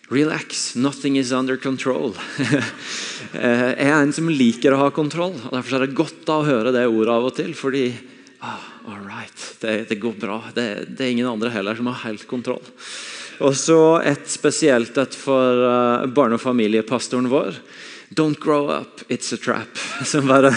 Relax, 0.09 0.75
nothing 0.75 1.17
is 1.17 1.31
under 1.31 1.57
control. 1.57 2.15
Eh, 3.33 3.73
jeg 3.75 3.89
er 3.91 3.97
en 3.99 4.13
som 4.15 4.29
liker 4.31 4.71
å 4.71 4.77
ha 4.79 4.91
kontroll. 4.93 5.33
og 5.35 5.51
Derfor 5.51 5.75
er 5.75 5.83
det 5.83 5.97
godt 5.97 6.29
å 6.31 6.37
høre 6.47 6.71
det 6.71 6.85
ordet 6.87 7.11
av 7.11 7.25
og 7.27 7.33
til. 7.35 7.49
fordi 7.57 7.89
ah, 8.39 8.63
all 8.87 9.01
right, 9.03 9.41
det, 9.59 9.89
det 9.89 9.97
går 9.99 10.15
bra. 10.21 10.37
Det, 10.55 10.63
det, 10.87 11.01
er 11.03 11.11
ingen 11.11 11.27
andre 11.27 11.51
heller 11.51 11.75
som 11.75 11.89
har 11.91 11.99
helt 12.05 12.23
kontroll. 12.29 12.63
Og 13.43 13.51
så 13.57 13.99
et 13.99 14.23
spesielt 14.31 14.95
et 14.97 15.17
for 15.17 15.59
uh, 15.59 16.07
barne- 16.07 16.39
og 16.39 16.41
familiepastoren 16.45 17.27
vår. 17.27 17.59
Don't 18.15 18.39
grow 18.39 18.71
up, 18.71 19.03
it's 19.09 19.33
a 19.35 19.37
trap. 19.37 19.75
Som 20.07 20.31
bare 20.31 20.53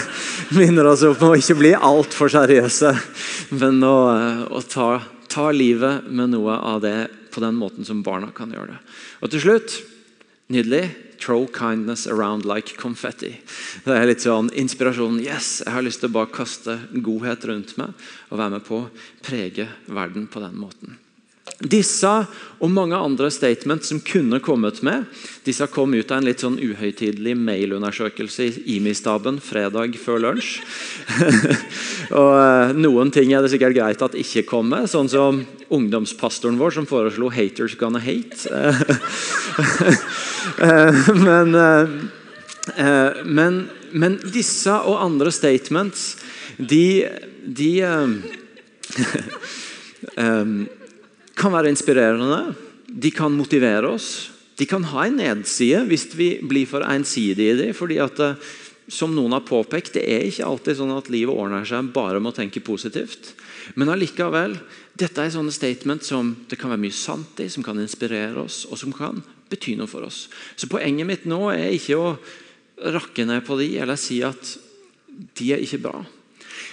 minner 0.55 0.87
oss 0.87 1.03
opp 1.03 1.19
om 1.21 1.35
å 1.35 1.41
ikke 1.41 1.59
bli 1.59 1.73
altfor 1.75 2.31
seriøse, 2.31 2.95
men 3.59 3.83
å, 3.83 3.97
uh, 4.15 4.45
å 4.47 4.63
ta, 4.63 4.93
ta 5.27 5.51
livet 5.51 6.07
med 6.07 6.31
noe 6.37 6.55
av 6.55 6.79
det 6.87 6.99
på 7.31 7.43
den 7.43 7.57
måten 7.59 7.87
som 7.87 8.03
barna 8.05 8.31
kan 8.35 8.51
gjøre 8.53 8.75
det. 8.75 8.81
Og 9.21 9.31
til 9.33 9.45
slutt, 9.45 9.77
nydelig 10.51 10.85
Throw 11.21 11.45
kindness 11.45 12.07
around 12.07 12.45
like 12.45 12.77
confetti. 12.81 13.35
Det 13.85 13.93
er 13.93 14.07
litt 14.09 14.23
sånn 14.25 14.49
inspirasjon. 14.57 15.19
Yes, 15.21 15.59
jeg 15.61 15.75
har 15.75 15.85
lyst 15.85 16.01
til 16.01 16.09
å 16.09 16.15
bare 16.15 16.33
kaste 16.33 16.79
godhet 17.05 17.45
rundt 17.45 17.75
meg 17.77 17.93
og 18.31 18.41
være 18.41 18.55
med 18.55 18.65
på 18.65 18.79
å 18.81 18.89
prege 19.21 19.67
verden 19.85 20.25
på 20.25 20.41
den 20.41 20.57
måten. 20.57 20.97
Disse 21.61 22.09
og 22.61 22.69
mange 22.73 22.97
andre 22.97 23.29
statements 23.33 23.89
som 23.89 23.99
kunne 24.05 24.39
kommet 24.41 24.81
med, 24.85 25.05
disse 25.45 25.65
kom 25.73 25.93
ut 25.93 26.11
av 26.13 26.17
en 26.21 26.25
litt 26.25 26.41
sånn 26.41 26.59
uhøytidelig 26.61 27.35
mailundersøkelse 27.37 28.45
i 28.45 28.75
IMI-staben 28.77 29.39
fredag 29.41 29.97
før 30.01 30.19
lunsj. 30.25 30.61
og 32.19 32.33
eh, 32.37 32.73
Noen 32.77 33.11
ting 33.13 33.33
er 33.33 33.41
det 33.41 33.49
sikkert 33.53 33.77
greit 33.77 34.01
at 34.05 34.17
ikke 34.17 34.43
kom 34.49 34.69
med, 34.73 34.89
sånn 34.89 35.09
som 35.09 35.45
ungdomspastoren 35.73 36.59
vår 36.61 36.71
som 36.77 36.85
foreslo 36.89 37.29
'haters 37.33 37.77
gonna 37.77 38.01
hate'. 38.01 38.49
Eh, 40.41 41.09
men, 41.21 41.53
eh, 41.55 41.87
men, 43.23 43.69
men, 43.93 44.19
disse 44.33 44.73
og 44.73 45.03
andre 45.03 45.31
statements, 45.31 46.17
de, 46.57 47.05
de 47.45 47.77
kan 51.41 51.53
være 51.55 51.71
inspirerende. 51.73 52.53
De 52.85 53.11
kan 53.13 53.33
motivere 53.33 53.89
oss. 53.95 54.29
De 54.59 54.67
kan 54.69 54.83
ha 54.91 55.07
en 55.07 55.17
nedside 55.17 55.85
hvis 55.89 56.09
vi 56.13 56.35
blir 56.45 56.69
for 56.69 56.85
ensidige 56.85 57.55
i 57.55 57.61
dem. 57.63 57.73
fordi 57.73 57.97
at 58.03 58.19
eh, 58.19 58.35
som 58.91 59.13
noen 59.15 59.31
har 59.31 59.47
påpekt, 59.47 59.93
Det 59.93 60.03
er 60.03 60.27
ikke 60.27 60.45
alltid 60.45 60.77
sånn 60.77 60.91
at 60.97 61.09
livet 61.09 61.33
ordner 61.33 61.65
seg 61.65 61.93
bare 61.93 62.19
med 62.19 62.33
å 62.33 62.35
tenke 62.35 62.59
positivt. 62.59 63.33
Men 63.75 63.89
allikevel, 63.89 64.57
dette 64.97 65.21
er 65.21 65.31
sånne 65.31 65.53
statement 65.53 66.03
som 66.03 66.35
det 66.49 66.59
kan 66.59 66.69
være 66.69 66.81
mye 66.81 66.91
sant 66.91 67.39
i, 67.39 67.47
som 67.47 67.63
kan 67.63 67.79
inspirere 67.79 68.35
oss, 68.41 68.65
og 68.67 68.77
som 68.77 68.91
kan 68.91 69.23
bety 69.49 69.77
noe 69.77 69.87
for 69.87 70.03
oss. 70.03 70.27
Så 70.55 70.67
Poenget 70.67 71.07
mitt 71.07 71.25
nå 71.25 71.51
er 71.53 71.71
ikke 71.71 71.97
å 71.97 72.17
rakke 72.91 73.25
ned 73.25 73.45
på 73.47 73.57
de, 73.61 73.77
eller 73.79 73.95
si 73.95 74.19
at 74.25 74.57
de 75.37 75.53
er 75.53 75.63
ikke 75.63 75.83
bra. 75.87 76.03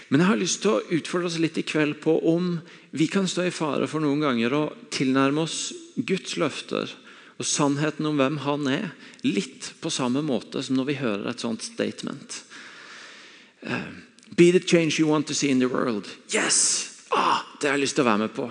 Men 0.08 0.22
jeg 0.22 0.30
har 0.30 0.40
lyst 0.40 0.62
til 0.64 0.72
å 0.72 0.96
utfordre 0.98 1.28
oss 1.28 1.40
litt 1.40 1.58
i 1.60 1.66
kveld 1.68 1.98
på 2.00 2.14
om 2.30 2.56
vi 2.96 3.08
kan 3.12 3.28
stå 3.28 3.44
i 3.48 3.52
fare 3.54 3.88
for 3.90 4.00
noen 4.00 4.24
ganger 4.24 4.56
å 4.56 4.62
tilnærme 4.94 5.44
oss 5.44 5.58
Guds 5.96 6.38
løfter 6.40 6.94
og 7.38 7.46
sannheten 7.46 8.08
om 8.08 8.18
hvem 8.18 8.40
Han 8.46 8.66
er, 8.72 8.90
litt 9.22 9.72
på 9.82 9.92
samme 9.92 10.24
måte 10.26 10.62
som 10.64 10.78
når 10.78 10.88
vi 10.88 11.00
hører 11.02 11.28
et 11.30 11.44
sånt 11.44 11.62
statement. 11.62 12.40
Uh, 13.62 14.08
Be 14.36 14.50
the 14.50 14.60
change 14.60 14.98
you 14.98 15.08
want 15.08 15.26
to 15.26 15.34
see 15.34 15.50
in 15.50 15.58
the 15.58 15.68
world. 15.68 16.08
Yes! 16.30 17.04
Ah, 17.10 17.40
det 17.60 17.68
har 17.68 17.78
jeg 17.78 17.86
lyst 17.86 17.96
til 17.96 18.04
å 18.04 18.10
være 18.10 18.24
med 18.26 18.34
på. 18.36 18.48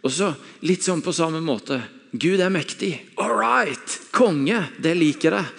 Og 0.00 0.12
så 0.14 0.30
litt 0.64 0.84
sånn 0.86 1.02
på 1.04 1.12
samme 1.12 1.42
måte. 1.44 1.82
Gud 2.12 2.40
er 2.40 2.52
mektig. 2.52 2.94
All 3.20 3.36
right! 3.36 3.98
Konge. 4.16 4.64
Det 4.80 4.94
liker 4.96 5.36
jeg. 5.36 5.52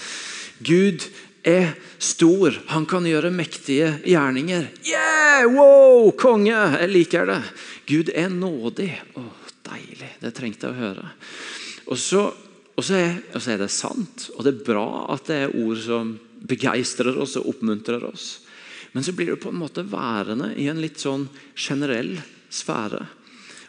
Gud 0.66 1.06
er 1.44 1.74
stor. 1.98 2.56
Han 2.74 2.86
kan 2.90 3.06
gjøre 3.08 3.32
mektige 3.34 3.94
gjerninger. 4.06 4.68
Yeah! 4.86 5.46
Wow! 5.50 6.12
Konge! 6.18 6.54
Jeg 6.54 6.92
liker 6.92 7.30
det. 7.30 7.40
Gud 7.90 8.12
er 8.14 8.30
nådig. 8.34 8.92
Å, 9.18 9.26
deilig. 9.72 10.12
Det 10.22 10.34
trengte 10.38 10.70
jeg 10.70 10.76
å 10.76 10.82
høre. 10.82 11.08
Og 11.92 12.00
så, 12.00 12.28
og, 12.76 12.84
så 12.86 13.00
er, 13.00 13.16
og 13.34 13.42
så, 13.42 13.54
er, 13.54 13.64
det 13.64 13.72
sant, 13.74 14.30
og 14.36 14.46
det 14.46 14.54
er 14.54 14.68
bra 14.68 14.88
at 15.14 15.26
det 15.30 15.40
er 15.46 15.56
ord 15.64 15.82
som 15.82 16.14
begeistrer 16.42 17.18
oss 17.22 17.38
og 17.40 17.50
oppmuntrer 17.52 18.06
oss. 18.08 18.30
Men 18.92 19.06
så 19.06 19.14
blir 19.16 19.34
det 19.34 19.42
på 19.42 19.52
en 19.52 19.62
måte 19.62 19.86
værende 19.88 20.52
i 20.60 20.68
en 20.72 20.82
litt 20.84 21.00
sånn 21.02 21.28
generell 21.56 22.18
sfære. 22.52 23.06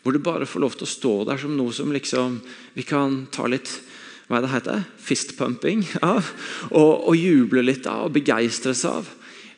Hvor 0.02 0.14
du 0.14 0.18
bare 0.18 0.48
får 0.50 0.62
lov 0.64 0.76
til 0.76 0.86
å 0.86 0.92
stå 0.92 1.12
der 1.28 1.38
som 1.38 1.54
noe 1.54 1.74
som 1.74 1.92
liksom 1.94 2.40
vi 2.74 2.84
kan 2.86 3.24
ta 3.30 3.46
litt 3.46 3.70
hva 4.28 4.38
er 4.38 4.44
det 4.44 4.52
heter? 4.52 4.84
Fistpumping 5.02 5.84
av. 6.04 6.28
Og, 6.70 7.08
og 7.10 7.18
juble 7.18 7.64
litt 7.64 7.88
av 7.90 8.06
og 8.06 8.14
begeistres 8.16 8.84
av. 8.88 9.10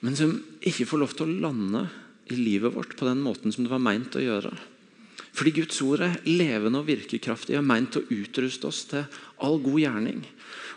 Men 0.05 0.17
som 0.19 0.37
ikke 0.65 0.89
får 0.89 1.03
lov 1.03 1.17
til 1.17 1.27
å 1.29 1.43
lande 1.47 1.87
i 2.33 2.39
livet 2.39 2.75
vårt 2.75 2.97
på 2.97 3.07
den 3.09 3.21
måten 3.25 3.53
som 3.53 3.67
det 3.67 3.73
var 3.73 3.83
meint 3.85 4.17
å 4.17 4.23
gjøre. 4.25 4.53
Fordi 5.35 5.51
Guds 5.57 5.81
ord 5.83 6.05
er 6.07 6.21
levende 6.29 6.81
og 6.81 6.89
virkekraftig 6.89 7.59
og 7.59 7.67
meint 7.67 7.97
å 7.99 8.05
utruste 8.15 8.69
oss 8.71 8.85
til 8.91 9.07
all 9.43 9.59
god 9.63 9.81
gjerning. 9.83 10.21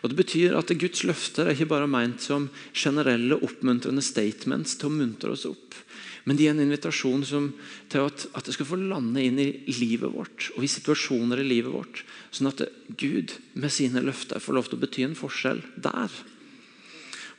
Og 0.02 0.10
Det 0.10 0.18
betyr 0.18 0.56
at 0.58 0.74
Guds 0.82 1.04
løfter 1.06 1.46
er 1.46 1.54
ikke 1.54 1.70
bare 1.74 1.90
meint 1.90 2.22
som 2.22 2.50
generelle 2.74 3.38
oppmuntrende 3.38 4.02
statements 4.06 4.78
til 4.78 4.90
å 4.90 4.98
muntre 4.98 5.34
oss 5.34 5.46
opp. 5.50 5.78
Men 6.28 6.36
de 6.36 6.48
er 6.48 6.52
en 6.52 6.66
invitasjon 6.66 7.24
som, 7.24 7.52
til 7.88 8.10
at, 8.10 8.26
at, 8.34 8.46
det 8.46 8.56
skal 8.58 8.68
få 8.68 8.80
lande 8.82 9.22
inn 9.24 9.38
i 9.40 9.78
livet 9.78 10.12
vårt 10.12 10.50
og 10.58 10.66
i 10.66 10.72
situasjoner 10.72 11.40
i 11.40 11.48
livet 11.48 11.72
vårt. 11.72 12.02
Sånn 12.36 12.50
at 12.52 12.66
Gud 13.00 13.38
med 13.56 13.72
sine 13.72 14.04
løfter 14.04 14.44
får 14.44 14.58
lov 14.58 14.68
til 14.68 14.80
å 14.80 14.84
bety 14.84 15.06
en 15.08 15.16
forskjell 15.18 15.64
der. 15.80 16.12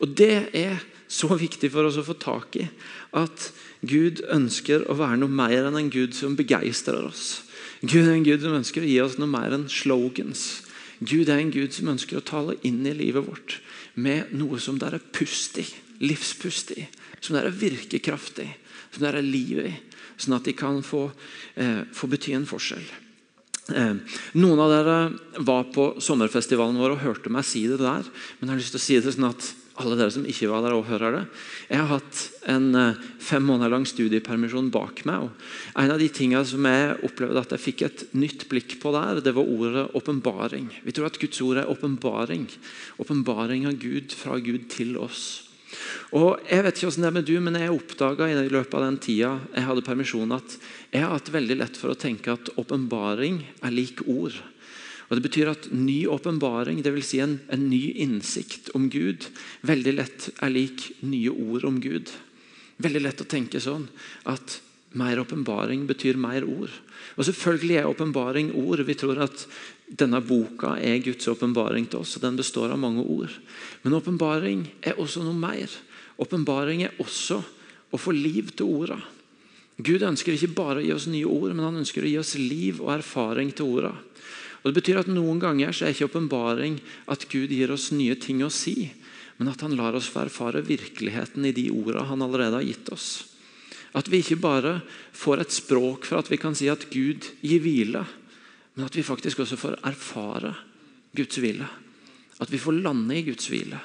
Og 0.00 0.14
Det 0.16 0.50
er 0.54 0.78
så 1.08 1.30
viktig 1.38 1.70
for 1.72 1.88
oss 1.88 1.98
å 1.98 2.06
få 2.06 2.14
tak 2.20 2.56
i. 2.60 2.68
At 3.16 3.50
Gud 3.80 4.22
ønsker 4.28 4.84
å 4.90 4.96
være 4.98 5.20
noe 5.22 5.32
mer 5.32 5.68
enn 5.68 5.78
en 5.78 5.90
Gud 5.90 6.14
som 6.14 6.36
begeistrer 6.36 7.08
oss. 7.08 7.42
Gud 7.80 8.04
er 8.04 8.14
en 8.16 8.26
Gud 8.26 8.42
som 8.42 8.56
ønsker 8.58 8.84
å 8.84 8.88
gi 8.90 8.98
oss 9.00 9.18
noe 9.18 9.30
mer 9.30 9.54
enn 9.54 9.68
slogans. 9.72 10.62
Gud 10.98 11.30
er 11.30 11.38
en 11.38 11.54
Gud 11.54 11.72
som 11.72 11.90
ønsker 11.94 12.18
å 12.18 12.26
tale 12.26 12.58
inn 12.66 12.82
i 12.86 12.94
livet 12.94 13.24
vårt 13.24 13.60
med 13.94 14.34
noe 14.34 14.58
som 14.62 14.78
det 14.78 14.90
er 14.90 15.04
pust 15.14 15.58
i, 15.62 15.66
livspust 16.02 16.74
i, 16.74 16.84
som 17.22 17.34
det 17.34 17.44
er 17.46 17.54
virkekraftig 17.54 18.48
som 18.90 19.04
det 19.04 19.12
er 19.12 19.24
liv 19.24 19.60
i, 19.62 19.74
sånn 20.18 20.38
at 20.38 20.48
de 20.48 20.54
kan 20.56 20.80
få, 20.82 21.10
eh, 21.56 21.84
få 21.92 22.08
bety 22.10 22.34
en 22.34 22.48
forskjell. 22.48 22.84
Eh, 23.68 23.94
noen 24.34 24.60
av 24.60 24.70
dere 24.72 25.44
var 25.44 25.64
på 25.64 26.00
sommerfestivalen 26.00 26.78
vår 26.78 26.96
og 26.96 27.04
hørte 27.04 27.30
meg 27.30 27.44
si 27.44 27.66
det 27.66 27.78
der. 27.78 28.02
Men 28.40 28.48
jeg 28.48 28.48
har 28.48 28.56
lyst 28.56 28.72
til 28.72 28.80
å 28.80 28.86
si 28.86 29.00
det 29.00 29.14
sånn 29.14 29.28
at 29.28 29.54
alle 29.78 29.96
dere 29.98 30.12
som 30.14 30.26
ikke 30.28 30.50
var 30.50 30.64
der, 30.64 30.74
og 30.76 30.88
hører 30.88 31.14
det. 31.14 31.22
Jeg 31.70 31.80
har 31.82 31.90
hatt 31.92 32.22
en 32.50 32.68
eh, 32.78 33.00
fem 33.22 33.44
måneder 33.46 33.72
lang 33.72 33.86
studiepermisjon 33.88 34.70
bak 34.74 35.04
meg. 35.08 35.28
og 35.28 35.78
En 35.82 35.94
av 35.94 36.00
de 36.02 36.08
tingene 36.12 36.44
som 36.48 36.66
jeg 36.68 36.96
opplevde 37.06 37.42
at 37.44 37.54
jeg 37.54 37.64
fikk 37.64 37.84
et 37.86 38.06
nytt 38.18 38.46
blikk 38.50 38.78
på 38.82 38.92
der, 38.96 39.22
det 39.24 39.34
var 39.36 39.48
ordet 39.48 39.88
åpenbaring. 39.98 40.70
Vi 40.84 40.94
tror 40.96 41.10
at 41.10 41.20
Guds 41.22 41.42
ord 41.44 41.62
er 41.62 41.70
åpenbaring. 41.70 42.48
Åpenbaring 43.02 43.68
av 43.70 43.78
Gud 43.78 44.16
fra 44.16 44.40
Gud 44.42 44.70
til 44.74 44.96
oss. 44.98 45.48
Og 46.16 46.40
Jeg 46.48 46.64
vet 46.64 46.78
ikke 46.78 46.88
hvordan 46.88 47.04
det 47.04 47.08
er 47.08 47.16
med 47.18 47.26
du, 47.28 47.34
men 47.44 47.58
jeg 47.60 47.72
oppdaga 47.74 48.28
i 48.30 48.36
løpet 48.48 48.76
av 48.78 48.84
den 48.86 49.00
tida 49.04 49.32
jeg 49.52 49.66
hadde 49.66 49.84
permisjon, 49.84 50.32
at 50.32 50.54
jeg 50.94 51.04
har 51.04 51.12
hatt 51.12 51.32
veldig 51.34 51.58
lett 51.60 51.76
for 51.76 51.92
å 51.92 51.98
tenke 51.98 52.32
at 52.32 52.54
åpenbaring 52.56 53.42
er 53.60 53.74
lik 53.74 54.00
ord. 54.08 54.36
Og 55.08 55.16
Det 55.16 55.24
betyr 55.24 55.50
at 55.50 55.68
ny 55.72 56.02
åpenbaring, 56.06 56.82
dvs. 56.84 57.06
Si 57.08 57.20
en, 57.24 57.38
en 57.48 57.68
ny 57.70 57.94
innsikt 58.04 58.68
om 58.76 58.90
Gud, 58.92 59.30
veldig 59.64 59.94
lett 59.96 60.30
er 60.36 60.52
lik 60.52 60.90
nye 61.00 61.32
ord 61.32 61.64
om 61.64 61.80
Gud. 61.80 62.12
Veldig 62.78 63.02
lett 63.02 63.24
å 63.24 63.28
tenke 63.28 63.60
sånn 63.62 63.88
at 64.28 64.60
mer 64.98 65.20
åpenbaring 65.20 65.86
betyr 65.88 66.20
mer 66.20 66.44
ord. 66.44 66.72
Og 67.16 67.24
Selvfølgelig 67.24 67.80
er 67.80 67.88
åpenbaring 67.88 68.52
ord. 68.56 68.84
Vi 68.84 68.96
tror 68.98 69.20
at 69.24 69.44
denne 69.88 70.20
boka 70.24 70.76
er 70.76 71.00
Guds 71.04 71.28
åpenbaring 71.28 71.88
til 71.88 72.04
oss, 72.04 72.16
og 72.16 72.24
den 72.24 72.38
består 72.38 72.72
av 72.72 72.80
mange 72.80 73.04
ord. 73.04 73.32
Men 73.82 73.96
åpenbaring 73.96 74.66
er 74.84 75.00
også 75.00 75.24
noe 75.24 75.36
mer. 75.36 75.72
Åpenbaring 76.20 76.84
er 76.84 77.00
også 77.00 77.40
å 77.90 78.00
få 78.00 78.12
liv 78.12 78.52
til 78.56 78.68
orda. 78.68 78.98
Gud 79.78 80.02
ønsker 80.02 80.34
ikke 80.34 80.56
bare 80.56 80.80
å 80.80 80.84
gi 80.84 80.92
oss 80.92 81.06
nye 81.06 81.28
ord, 81.28 81.52
men 81.54 81.64
han 81.64 81.80
ønsker 81.80 82.02
å 82.02 82.10
gi 82.10 82.18
oss 82.18 82.34
liv 82.40 82.80
og 82.82 82.90
erfaring 82.96 83.52
til 83.54 83.78
orda. 83.78 83.92
Og 84.68 84.74
det 84.74 84.82
betyr 84.82 84.98
at 85.00 85.08
Noen 85.08 85.38
ganger 85.40 85.72
så 85.72 85.86
er 85.86 85.94
ikke 85.94 86.10
åpenbaring 86.10 86.74
at 87.08 87.24
Gud 87.32 87.48
gir 87.48 87.72
oss 87.72 87.88
nye 87.96 88.18
ting 88.20 88.42
å 88.44 88.50
si, 88.52 88.90
men 89.40 89.48
at 89.48 89.62
han 89.64 89.72
lar 89.78 89.96
oss 89.96 90.10
få 90.12 90.26
erfare 90.26 90.60
virkeligheten 90.66 91.46
i 91.48 91.54
de 91.56 91.70
ordene 91.72 92.04
han 92.10 92.24
allerede 92.26 92.58
har 92.60 92.66
gitt 92.68 92.90
oss. 92.92 93.08
At 93.96 94.10
vi 94.12 94.20
ikke 94.20 94.42
bare 94.42 94.74
får 95.16 95.40
et 95.40 95.56
språk 95.56 96.04
for 96.04 96.20
at 96.20 96.28
vi 96.28 96.36
kan 96.36 96.52
si 96.58 96.68
at 96.68 96.84
Gud 96.92 97.24
gir 97.40 97.64
hvile, 97.64 98.04
men 98.76 98.84
at 98.84 98.98
vi 98.98 99.06
faktisk 99.06 99.40
også 99.40 99.56
får 99.56 99.78
erfare 99.88 100.52
Guds 101.16 101.40
hvile. 101.40 101.70
At 102.36 102.52
vi 102.52 102.60
får 102.60 102.82
lande 102.84 103.16
i 103.16 103.24
Guds 103.24 103.48
hvile. 103.48 103.80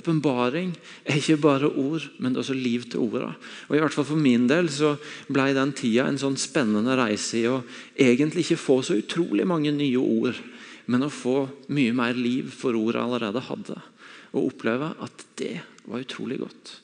Åpenbaring 0.00 0.72
er 1.04 1.18
ikke 1.18 1.40
bare 1.42 1.68
ord, 1.68 2.06
men 2.18 2.36
også 2.40 2.56
liv 2.56 2.86
til 2.88 3.04
ordene. 3.04 3.34
Og 3.68 3.76
i 3.76 3.82
hvert 3.82 3.94
fall 3.94 4.08
For 4.08 4.20
min 4.20 4.48
del 4.48 4.70
så 4.72 4.94
ble 5.28 5.50
den 5.56 5.74
tida 5.76 6.06
en 6.08 6.20
sånn 6.20 6.38
spennende 6.40 6.96
reise 6.98 7.42
i 7.42 7.48
å 7.50 7.60
egentlig 8.00 8.46
ikke 8.46 8.62
få 8.64 8.80
så 8.86 8.96
utrolig 9.00 9.46
mange 9.48 9.72
nye 9.76 10.00
ord, 10.00 10.38
men 10.90 11.04
å 11.04 11.12
få 11.12 11.44
mye 11.70 11.92
mer 11.94 12.16
liv 12.16 12.48
for 12.54 12.78
ordet 12.78 13.02
allerede 13.02 13.44
hadde. 13.50 13.76
Og 14.32 14.54
oppleve 14.54 14.94
at 15.04 15.26
det 15.38 15.58
var 15.84 16.02
utrolig 16.02 16.40
godt. 16.40 16.78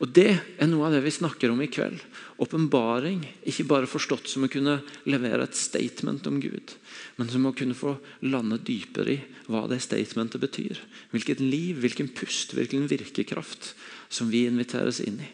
Og 0.00 0.08
Det 0.16 0.30
er 0.32 0.68
noe 0.70 0.86
av 0.88 0.94
det 0.96 1.02
vi 1.04 1.12
snakker 1.12 1.52
om 1.52 1.60
i 1.60 1.68
kveld. 1.68 2.00
Åpenbaring. 2.40 3.20
Ikke 3.44 3.66
bare 3.68 3.90
forstått 3.90 4.30
som 4.32 4.46
å 4.46 4.50
kunne 4.52 4.78
levere 5.04 5.44
et 5.44 5.58
statement 5.58 6.24
om 6.30 6.38
Gud, 6.40 6.72
men 7.20 7.28
som 7.28 7.44
å 7.44 7.52
kunne 7.56 7.76
få 7.76 7.98
lande 8.24 8.56
dypere 8.64 9.12
i 9.12 9.20
hva 9.50 9.66
det 9.68 9.82
statementet 9.84 10.40
betyr. 10.40 10.80
Hvilket 11.12 11.44
liv, 11.44 11.82
hvilken 11.84 12.08
pust, 12.16 12.56
hvilken 12.56 12.88
virkekraft 12.88 13.74
som 14.08 14.32
vi 14.32 14.46
inviteres 14.48 15.02
inn 15.04 15.20
i. 15.20 15.28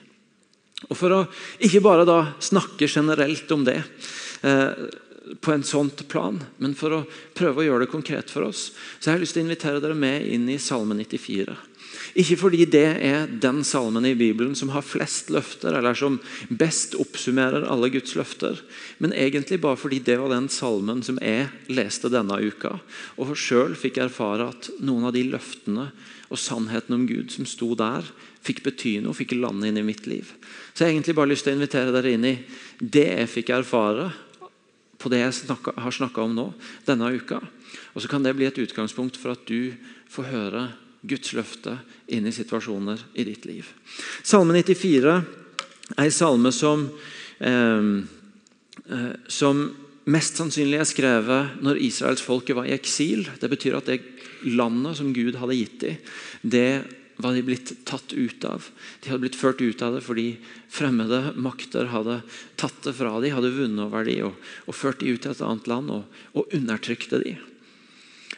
Og 0.90 0.96
For 0.98 1.14
å 1.14 1.22
ikke 1.62 1.84
bare 1.84 2.08
da 2.08 2.18
snakke 2.42 2.90
generelt 2.90 3.50
om 3.54 3.62
det 3.64 3.78
eh, 4.42 4.86
på 5.40 5.52
en 5.54 5.64
sånt 5.66 6.02
plan, 6.10 6.36
men 6.58 6.74
for 6.78 6.92
å 6.92 7.04
prøve 7.38 7.62
å 7.62 7.66
gjøre 7.66 7.86
det 7.86 7.92
konkret 7.94 8.30
for 8.30 8.46
oss, 8.50 8.68
så 8.98 9.10
har 9.10 9.16
jeg 9.16 9.24
lyst 9.24 9.38
til 9.38 9.44
å 9.44 9.46
invitere 9.46 9.82
dere 9.82 9.96
med 9.98 10.26
inn 10.26 10.50
i 10.52 10.58
Salme 10.62 10.98
94. 10.98 11.56
Ikke 12.14 12.36
fordi 12.38 12.66
det 12.70 12.86
er 13.04 13.26
den 13.26 13.62
salmen 13.66 14.06
i 14.06 14.14
Bibelen 14.18 14.54
som 14.58 14.70
har 14.74 14.84
flest 14.86 15.30
løfter, 15.34 15.74
eller 15.78 15.96
som 15.98 16.18
best 16.48 16.94
oppsummerer 17.00 17.66
alle 17.66 17.90
Guds 17.94 18.14
løfter, 18.18 18.60
men 19.02 19.14
egentlig 19.16 19.58
bare 19.64 19.80
fordi 19.80 19.98
det 20.04 20.18
var 20.20 20.34
den 20.34 20.48
salmen 20.52 21.02
som 21.06 21.18
jeg 21.22 21.48
leste 21.72 22.12
denne 22.12 22.38
uka, 22.38 22.76
og 23.18 23.34
sjøl 23.38 23.74
fikk 23.78 24.00
erfare 24.04 24.50
at 24.52 24.70
noen 24.78 25.08
av 25.08 25.16
de 25.16 25.24
løftene 25.32 25.90
og 26.26 26.40
sannheten 26.40 26.94
om 26.96 27.06
Gud 27.08 27.32
som 27.34 27.48
sto 27.48 27.72
der, 27.78 28.06
fikk 28.46 28.62
bety 28.66 28.98
noe, 29.02 29.16
fikk 29.16 29.34
lande 29.38 29.68
inn 29.68 29.80
i 29.80 29.86
mitt 29.86 30.06
liv. 30.06 30.30
Så 30.72 30.84
jeg 30.84 30.90
har 30.90 30.94
egentlig 30.94 31.16
bare 31.18 31.32
lyst 31.32 31.46
til 31.46 31.54
å 31.54 31.58
invitere 31.58 31.94
dere 31.94 32.14
inn 32.14 32.26
i 32.28 32.36
det 32.78 33.08
jeg 33.08 33.32
fikk 33.32 33.52
erfare 33.56 34.10
på 34.96 35.10
det 35.12 35.20
jeg 35.20 35.36
snakket, 35.42 35.78
har 35.82 35.94
snakka 35.94 36.24
om 36.24 36.34
nå, 36.36 36.46
denne 36.86 37.10
uka. 37.14 37.40
Og 37.94 38.02
så 38.02 38.10
kan 38.10 38.24
det 38.24 38.34
bli 38.38 38.48
et 38.48 38.60
utgangspunkt 38.62 39.18
for 39.20 39.34
at 39.34 39.44
du 39.48 39.74
får 40.12 40.30
høre 40.32 40.66
Guds 41.02 41.32
løfte 41.36 41.76
inn 42.12 42.26
i 42.26 42.34
situasjoner 42.34 43.02
i 43.14 43.26
ditt 43.28 43.46
liv. 43.48 43.68
Salme 44.26 44.56
94 44.56 45.16
er 45.96 46.04
en 46.04 46.14
salme 46.14 46.52
som, 46.52 46.88
eh, 47.40 47.90
eh, 48.90 49.14
som 49.28 49.66
mest 50.06 50.38
sannsynlig 50.38 50.80
er 50.80 50.88
skrevet 50.88 51.62
når 51.62 51.82
Israels 51.82 52.22
folk 52.22 52.48
var 52.54 52.66
i 52.66 52.74
eksil. 52.76 53.26
Det 53.40 53.50
betyr 53.50 53.78
at 53.78 53.90
det 53.90 54.00
landet 54.46 54.98
som 54.98 55.12
Gud 55.12 55.38
hadde 55.40 55.58
gitt 55.58 55.80
dem, 55.80 55.96
det 56.42 56.84
var 57.16 57.32
de 57.32 57.42
blitt 57.42 57.72
tatt 57.88 58.12
ut 58.12 58.44
av. 58.44 58.68
De 59.00 59.10
hadde 59.10 59.24
blitt 59.24 59.38
ført 59.38 59.62
ut 59.62 59.82
av 59.82 59.96
det 59.96 60.02
fordi 60.04 60.36
fremmede 60.68 61.32
makter 61.40 61.88
hadde 61.88 62.20
tatt 62.60 62.82
det 62.84 62.92
fra 62.98 63.14
dem, 63.20 63.32
hadde 63.32 63.54
vunnet 63.56 63.86
over 63.86 64.04
dem 64.04 64.28
og, 64.28 64.48
og 64.68 64.76
ført 64.76 65.00
dem 65.00 65.16
ut 65.16 65.24
til 65.24 65.32
et 65.32 65.44
annet 65.44 65.70
land 65.70 65.94
og, 65.94 66.18
og 66.36 66.56
undertrykte 66.56 67.22
dem. 67.24 67.40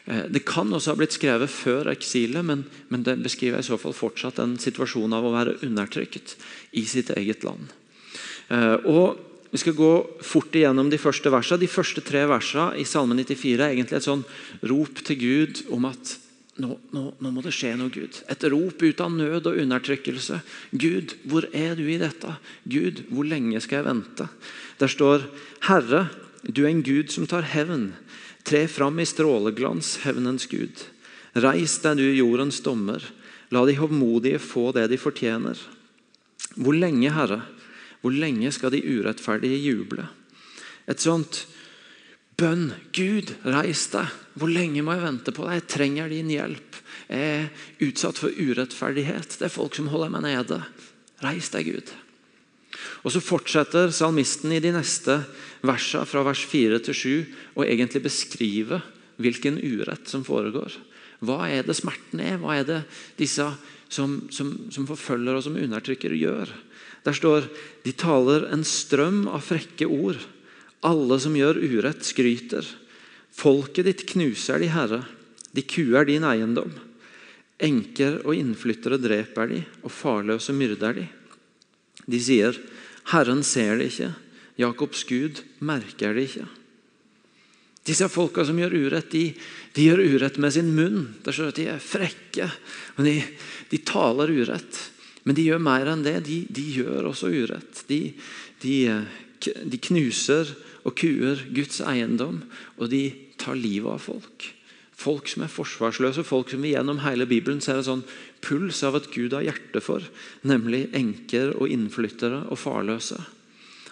Eh, 0.09 0.25
det 0.29 0.45
kan 0.47 0.73
også 0.73 0.93
ha 0.93 0.99
blitt 0.99 1.15
skrevet 1.17 1.51
før 1.53 1.91
eksilet, 1.93 2.45
men, 2.45 2.65
men, 2.89 3.05
det 3.05 3.19
beskriver 3.21 3.61
i 3.61 3.67
så 3.67 3.77
fall 3.77 3.93
fortsatt 3.93 4.41
en 4.41 4.57
situasjon 4.61 5.13
av 5.13 5.25
å 5.25 5.33
være 5.35 5.59
undertrykt 5.67 6.35
i 6.77 6.85
sitt 6.89 7.13
eget 7.17 7.45
land. 7.47 7.73
Eh, 8.49 8.77
og 8.89 9.25
Vi 9.49 9.57
skal 9.57 9.73
gå 9.73 9.93
fort 10.21 10.53
igjennom 10.53 10.91
de 10.91 10.97
første 11.01 11.31
versene. 11.33 11.57
De 11.63 11.65
første 11.65 12.03
tre 12.05 12.19
versene 12.29 12.77
i 12.77 12.83
Salme 12.85 13.15
94 13.17 13.55
er 13.57 13.71
egentlig 13.71 13.95
et 13.97 14.05
sånn 14.05 14.21
rop 14.69 15.01
til 15.01 15.17
Gud 15.17 15.61
om 15.73 15.87
at 15.89 16.11
nå, 16.61 16.75
nå, 16.93 17.01
nå, 17.17 17.31
må 17.33 17.41
det 17.41 17.55
skje 17.57 17.71
noe, 17.79 17.89
Gud. 17.89 18.19
Et 18.29 18.45
rop 18.53 18.83
ut 18.83 19.01
av 19.01 19.09
nød 19.09 19.49
og 19.49 19.57
undertrykkelse. 19.63 20.37
Gud, 20.69 21.15
hvor 21.25 21.47
er 21.49 21.73
du 21.79 21.81
i 21.89 21.97
dette? 21.97 22.35
Gud, 22.69 23.07
hvor 23.09 23.25
lenge 23.25 23.57
skal 23.65 23.79
jeg 23.79 23.87
vente? 23.89 24.29
Der 24.77 24.93
står 24.93 25.25
Herre, 25.65 26.05
du 26.43 26.63
er 26.63 26.71
en 26.71 26.83
Gud 26.85 27.11
som 27.11 27.27
tar 27.27 27.47
hevn. 27.51 27.91
Tre 28.47 28.65
fram 28.71 28.99
i 29.01 29.07
stråleglans, 29.07 29.99
hevnens 30.05 30.47
Gud. 30.51 30.85
Reis 31.35 31.77
deg, 31.83 31.99
du 31.99 32.07
jordens 32.15 32.61
dommer. 32.65 33.03
La 33.51 33.65
de 33.65 33.75
hovmodige 33.79 34.39
få 34.41 34.69
det 34.75 34.87
de 34.91 34.99
fortjener. 35.01 35.59
Hvor 36.55 36.75
lenge, 36.75 37.11
Herre, 37.13 37.41
hvor 38.01 38.15
lenge 38.15 38.51
skal 38.55 38.73
de 38.73 38.81
urettferdige 38.85 39.59
juble? 39.59 40.07
Et 40.89 41.01
sånt 41.01 41.43
bønn. 42.39 42.71
Gud, 42.95 43.35
reis 43.43 43.87
deg. 43.93 44.09
Hvor 44.39 44.51
lenge 44.51 44.83
må 44.85 44.95
jeg 44.95 45.05
vente 45.05 45.33
på 45.35 45.45
deg? 45.45 45.59
Jeg 45.59 45.71
trenger 45.75 46.13
din 46.13 46.31
hjelp. 46.31 46.77
Jeg 47.09 47.33
er 47.35 47.89
utsatt 47.89 48.21
for 48.21 48.31
urettferdighet. 48.31 49.35
Det 49.35 49.49
er 49.49 49.53
folk 49.53 49.75
som 49.75 49.89
holder 49.91 50.13
meg 50.13 50.25
nede. 50.29 50.61
Reis 51.25 51.51
deg, 51.53 51.73
Gud. 51.73 51.91
Og 53.03 53.13
Så 53.13 53.21
fortsetter 53.23 53.91
salmisten 53.95 54.53
i 54.55 54.61
de 54.63 54.73
neste 54.75 55.21
versene, 55.65 56.07
fra 56.07 56.23
vers 56.27 56.43
4 56.45 56.79
til 56.85 56.95
7, 56.95 57.11
å 57.59 57.65
egentlig 57.65 58.03
beskrive 58.05 58.81
hvilken 59.19 59.59
urett 59.59 60.07
som 60.07 60.23
foregår. 60.27 60.75
Hva 61.19 61.49
er 61.51 61.65
det 61.67 61.75
smerten 61.75 62.21
er? 62.23 62.39
Hva 62.39 62.55
er 62.59 62.67
det 62.67 62.79
disse 63.19 63.45
som, 63.91 64.21
som, 64.31 64.53
som 64.71 64.87
forfølger 64.87 65.35
og 65.35 65.43
som 65.43 65.57
undertrykker, 65.59 66.15
gjør? 66.15 66.51
Der 67.03 67.15
står 67.15 67.47
de 67.83 67.95
taler 67.95 68.47
en 68.53 68.63
strøm 68.67 69.25
av 69.31 69.43
frekke 69.47 69.87
ord. 69.87 70.19
Alle 70.87 71.19
som 71.19 71.35
gjør 71.35 71.59
urett, 71.59 72.05
skryter. 72.07 72.67
Folket 73.35 73.87
ditt 73.87 74.05
knuser 74.13 74.63
de, 74.63 74.71
Herre. 74.71 75.03
De 75.51 75.63
kuer 75.67 76.07
din 76.07 76.27
eiendom. 76.27 76.71
Enker 77.59 78.21
og 78.23 78.37
innflyttere 78.37 78.99
dreper 79.01 79.51
de, 79.51 79.63
og 79.83 79.91
farløse 79.91 80.55
myrder 80.55 81.01
de. 81.01 81.07
De 82.09 82.19
sier, 82.19 82.57
'Herren 83.11 83.43
ser 83.43 83.77
det 83.77 83.91
ikke'. 83.93 84.15
Jakobs 84.59 85.05
Gud 85.07 85.43
merker 85.63 86.13
det 86.13 86.29
ikke. 86.29 86.47
Disse 87.87 88.09
folka 88.11 88.43
som 88.45 88.59
gjør 88.59 88.75
urett, 88.75 89.09
de, 89.13 89.31
de 89.73 89.85
gjør 89.87 90.03
urett 90.03 90.37
med 90.41 90.53
sin 90.53 90.73
munn. 90.75 91.15
Er 91.25 91.51
De 91.55 91.67
er 91.71 91.79
frekke. 91.79 92.49
og 92.97 93.05
de, 93.07 93.15
de, 93.71 93.77
taler 93.77 94.29
urett. 94.29 94.91
Men 95.23 95.35
de 95.35 95.47
gjør 95.47 95.63
mer 95.63 95.87
enn 95.87 96.03
det. 96.03 96.19
De, 96.27 96.43
de 96.49 96.65
gjør 96.75 97.09
også 97.13 97.31
urett. 97.31 97.83
De, 97.87 98.13
de, 98.61 99.79
knuser 99.87 100.53
og 100.83 100.95
kuer 100.99 101.41
Guds 101.55 101.81
eiendom, 101.81 102.43
og 102.77 102.91
de 102.91 103.03
tar 103.39 103.57
livet 103.57 103.95
av 103.95 104.03
folk. 104.03 104.51
Folk 104.99 105.29
som 105.31 105.45
er 105.45 105.51
forsvarsløse, 105.51 106.25
folk 106.27 106.51
som 106.51 106.63
vi 106.63 106.73
gjennom 106.73 106.99
hele 107.05 107.27
Bibelen 107.29 107.61
ser 107.63 107.79
er 107.79 107.87
sånn 107.87 108.03
puls 108.43 108.81
av 108.87 108.97
at 108.99 109.09
Gud 109.13 109.35
har 109.35 109.45
hjerte 109.45 109.81
for, 109.83 110.05
nemlig 110.47 110.87
enker 110.95 111.53
og 111.57 111.71
innflyttere 111.71 112.45
og 112.49 112.59
farløse. 112.61 113.19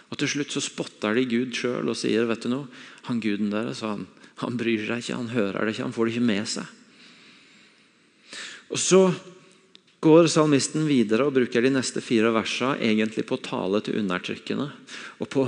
Og 0.07 0.19
Til 0.21 0.31
slutt 0.31 0.53
så 0.55 0.63
spotter 0.63 1.17
de 1.17 1.25
Gud 1.27 1.55
sjøl 1.55 1.91
og 1.91 1.97
sier 1.99 2.27
vet 2.29 2.45
du 2.45 2.51
noe, 2.53 2.69
han 3.09 3.19
guden 3.23 3.51
deres 3.51 3.83
han, 3.83 4.05
han 4.43 4.59
bryr 4.59 4.85
seg 4.85 5.03
ikke, 5.03 5.17
han 5.17 5.33
hører 5.33 5.65
det 5.65 5.73
ikke, 5.75 5.87
han 5.87 5.95
får 5.95 6.07
det 6.07 6.13
ikke 6.15 6.29
med 6.29 6.51
seg. 6.51 6.75
Og 8.71 8.79
Så 8.79 9.01
går 10.03 10.29
salmisten 10.29 10.85
videre 10.87 11.25
og 11.25 11.33
bruker 11.35 11.63
de 11.65 11.71
neste 11.73 12.03
fire 12.05 12.29
versene 12.35 12.77
egentlig 12.85 13.25
på 13.27 13.39
tale 13.41 13.81
til 13.83 13.97
undertrykkende. 13.97 14.69
Og 15.23 15.29
på, 15.33 15.47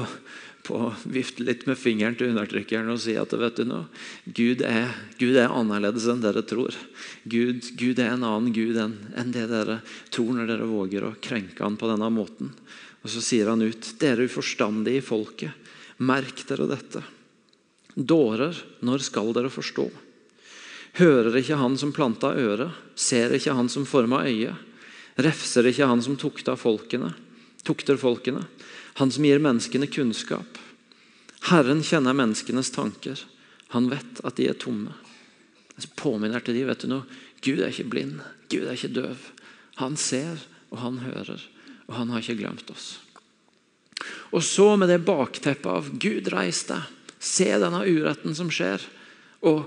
på 0.69 0.79
vifte 1.09 1.43
litt 1.43 1.65
med 1.65 1.79
fingeren 1.81 2.15
til 2.17 2.29
undertrykkeren 2.29 2.91
og 2.93 2.99
si 3.01 3.15
at 3.17 3.33
vet 3.33 3.57
du 3.57 3.65
noe, 3.65 3.87
Gud 4.25 4.61
er, 4.65 4.91
Gud 5.17 5.37
er 5.41 5.49
annerledes 5.49 6.05
enn 6.11 6.21
dere 6.21 6.43
tror. 6.45 6.75
Gud, 7.25 7.71
Gud 7.79 7.99
er 7.99 8.13
en 8.13 8.25
annen 8.27 8.53
Gud 8.53 8.77
enn, 8.77 8.93
enn 9.17 9.33
det 9.33 9.47
dere 9.49 9.79
tror 10.13 10.35
når 10.37 10.51
dere 10.51 10.69
våger 10.69 11.07
å 11.07 11.15
krenke 11.17 11.65
han 11.65 11.77
på 11.79 11.89
denne 11.89 12.11
måten. 12.13 12.53
Og 13.01 13.09
Så 13.09 13.23
sier 13.25 13.49
han 13.49 13.65
ut, 13.65 13.93
dere 13.97 14.27
uforstandige 14.29 15.01
i 15.01 15.05
folket, 15.05 15.71
merk 16.05 16.45
dere 16.49 16.69
dette. 16.69 17.01
Dårer, 17.95 18.53
når 18.85 19.05
skal 19.07 19.33
dere 19.33 19.49
forstå? 19.49 19.87
Hører 20.99 21.39
ikke 21.41 21.57
han 21.57 21.79
som 21.81 21.95
planta 21.95 22.35
øret? 22.37 22.77
Ser 22.99 23.33
ikke 23.33 23.57
han 23.57 23.71
som 23.71 23.89
forma 23.89 24.21
øyet? 24.29 24.67
Refser 25.19 25.65
ikke 25.67 25.89
han 25.89 26.03
som 26.05 26.15
tukta 26.19 26.53
folkene? 26.59 27.15
tukter 27.69 27.99
folkene? 27.99 28.45
Han 28.97 29.11
som 29.11 29.25
gir 29.25 29.43
menneskene 29.43 29.87
kunnskap? 29.91 30.57
Herren 31.49 31.83
kjenner 31.85 32.17
menneskenes 32.17 32.71
tanker. 32.75 33.21
Han 33.75 33.91
vet 33.91 34.23
at 34.25 34.39
de 34.39 34.49
er 34.49 34.57
tomme. 34.59 34.95
Jeg 35.77 35.93
påminner 35.99 36.43
til 36.43 36.57
de, 36.57 36.65
vet 36.67 36.81
du 36.83 36.89
noe? 36.91 37.21
Gud 37.45 37.61
er 37.61 37.71
ikke 37.71 37.91
blind. 37.91 38.19
Gud 38.51 38.65
er 38.65 38.75
ikke 38.75 38.91
døv. 38.97 39.29
Han 39.79 39.95
ser, 39.95 40.41
og 40.73 40.81
han 40.81 40.99
hører 41.05 41.39
og 41.89 41.97
han 41.97 42.11
har 42.13 42.21
ikke 42.21 42.37
glemt 42.43 42.69
oss. 42.69 42.99
Og 44.29 44.43
så 44.45 44.75
med 44.77 44.91
det 44.91 45.01
bakteppet 45.07 45.69
av 45.71 45.89
Gud, 45.97 46.29
reis 46.31 46.61
deg. 46.69 46.85
Se 47.19 47.49
denne 47.49 47.81
uretten 47.81 48.35
som 48.37 48.51
skjer. 48.53 48.83
Og 49.49 49.65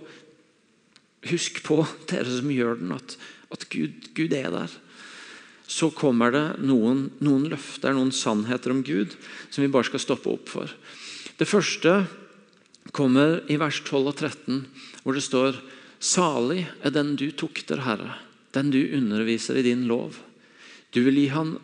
husk 1.26 1.58
på, 1.66 1.80
dere 2.10 2.30
som 2.30 2.52
gjør 2.54 2.78
den, 2.78 2.94
at, 2.94 3.16
at 3.52 3.66
Gud, 3.74 4.12
Gud, 4.14 4.32
er 4.38 4.54
der. 4.54 4.76
Så 5.72 5.88
kommer 5.96 6.34
det 6.34 6.44
noen, 6.60 7.06
noen, 7.24 7.46
løfter, 7.48 7.94
noen 7.96 8.12
sannheter 8.12 8.74
om 8.74 8.82
Gud, 8.84 9.14
som 9.48 9.64
vi 9.64 9.70
bare 9.72 9.88
skal 9.88 10.02
stoppe 10.04 10.28
opp 10.34 10.50
for. 10.52 10.72
Det 11.38 11.48
første 11.48 12.02
kommer 12.92 13.40
i 13.48 13.56
vers 13.60 13.78
12 13.80 14.10
og 14.10 14.16
13, 14.18 14.64
hvor 15.02 15.16
det 15.16 15.24
står 15.24 15.62
Salig 16.02 16.64
er 16.82 16.90
den 16.90 17.14
du 17.14 17.28
tukter, 17.30 17.84
Herre, 17.86 18.16
den 18.52 18.72
du 18.74 18.80
underviser 18.98 19.60
i 19.60 19.62
din 19.62 19.86
lov. 19.86 20.18
Du 20.92 20.98
vil 21.06 21.20
gi 21.20 21.28
han 21.30 21.54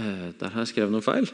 eh, 0.00 0.30
Der 0.40 0.54
har 0.54 0.64
jeg 0.64 0.70
skrevet 0.72 0.94
noe 0.94 1.04
feil. 1.04 1.28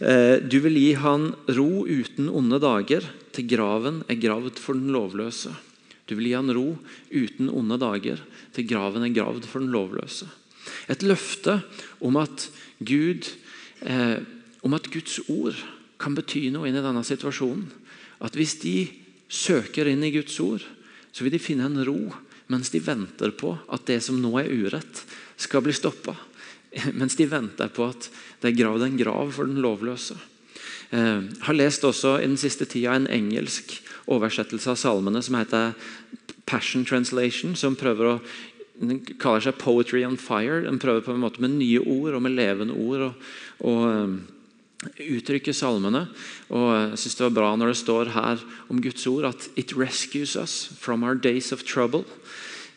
Eh, 0.00 0.40
du 0.40 0.56
vil 0.64 0.80
gi 0.80 0.94
han 0.96 1.34
ro 1.58 1.84
uten 1.84 2.32
onde 2.32 2.58
dager, 2.62 3.04
til 3.36 3.46
graven 3.52 4.00
er 4.08 4.18
gravd 4.22 4.56
for 4.56 4.80
den 4.80 4.88
lovløse. 4.96 5.52
Du 6.08 6.16
vil 6.16 6.30
gi 6.30 6.38
han 6.38 6.50
ro 6.56 6.70
uten 7.12 7.52
onde 7.52 7.76
dager, 7.84 8.24
til 8.56 8.66
graven 8.66 9.04
er 9.04 9.14
gravd 9.14 9.44
for 9.44 9.60
den 9.60 9.74
lovløse. 9.76 10.30
Et 10.92 11.02
løfte 11.06 11.60
om 12.04 12.18
at, 12.20 12.48
Gud, 12.78 13.28
eh, 13.80 14.18
om 14.62 14.76
at 14.76 14.90
Guds 14.92 15.18
ord 15.28 15.58
kan 16.00 16.16
bety 16.16 16.48
noe 16.52 16.68
inn 16.68 16.78
i 16.78 16.84
denne 16.84 17.04
situasjonen. 17.06 17.66
At 18.24 18.36
hvis 18.36 18.56
de 18.62 18.76
søker 19.28 19.88
inn 19.90 20.04
i 20.06 20.12
Guds 20.14 20.36
ord, 20.40 20.64
så 21.12 21.24
vil 21.24 21.34
de 21.34 21.42
finne 21.42 21.68
en 21.68 21.84
ro 21.86 22.00
mens 22.52 22.70
de 22.70 22.78
venter 22.78 23.32
på 23.34 23.56
at 23.74 23.88
det 23.88 23.98
som 24.04 24.18
nå 24.22 24.30
er 24.38 24.52
urett, 24.52 25.02
skal 25.36 25.64
bli 25.64 25.74
stoppa. 25.74 26.14
Mens 27.00 27.16
de 27.18 27.26
venter 27.26 27.70
på 27.74 27.88
at 27.90 28.06
det 28.42 28.52
er 28.52 28.58
gravd 28.60 28.84
en 28.86 28.98
grav 29.00 29.32
for 29.34 29.48
den 29.48 29.58
lovløse. 29.64 30.14
Jeg 30.92 31.02
eh, 31.02 31.24
har 31.48 31.56
lest 31.56 31.84
også 31.84 32.20
i 32.20 32.28
den 32.28 32.38
siste 32.38 32.68
tida 32.70 32.94
en 32.94 33.08
engelsk 33.10 33.74
oversettelse 34.06 34.70
av 34.70 34.78
salmene 34.78 35.22
som 35.24 35.34
heter 35.40 35.74
Passion 36.46 36.84
Translation, 36.86 37.56
som 37.58 37.74
prøver 37.74 38.12
å 38.12 38.20
den 38.80 39.00
kaller 39.18 39.40
seg 39.40 39.58
'Poetry 39.58 40.04
on 40.04 40.16
Fire'. 40.16 40.64
Den 40.64 40.78
prøver 40.78 41.04
på 41.04 41.14
en 41.14 41.22
måte 41.22 41.40
med 41.40 41.56
nye 41.56 41.80
ord 41.80 42.14
og 42.14 42.22
med 42.22 42.36
levende 42.36 42.74
ord. 42.74 43.14
og 43.60 43.84
eh, 43.90 44.08
uttrykke 45.00 45.54
salmene. 45.56 46.06
Og 46.52 46.66
jeg 46.74 46.98
synes 47.00 47.16
det 47.16 47.24
var 47.26 47.36
bra 47.38 47.50
når 47.56 47.72
det 47.72 47.80
står 47.80 48.12
her 48.14 48.42
om 48.68 48.80
Guds 48.82 49.06
ord 49.06 49.24
at 49.24 49.48
«It 49.56 49.76
rescues 49.76 50.36
us 50.36 50.68
from 50.78 51.02
our 51.02 51.14
days 51.14 51.52
of 51.52 51.64
trouble». 51.64 52.04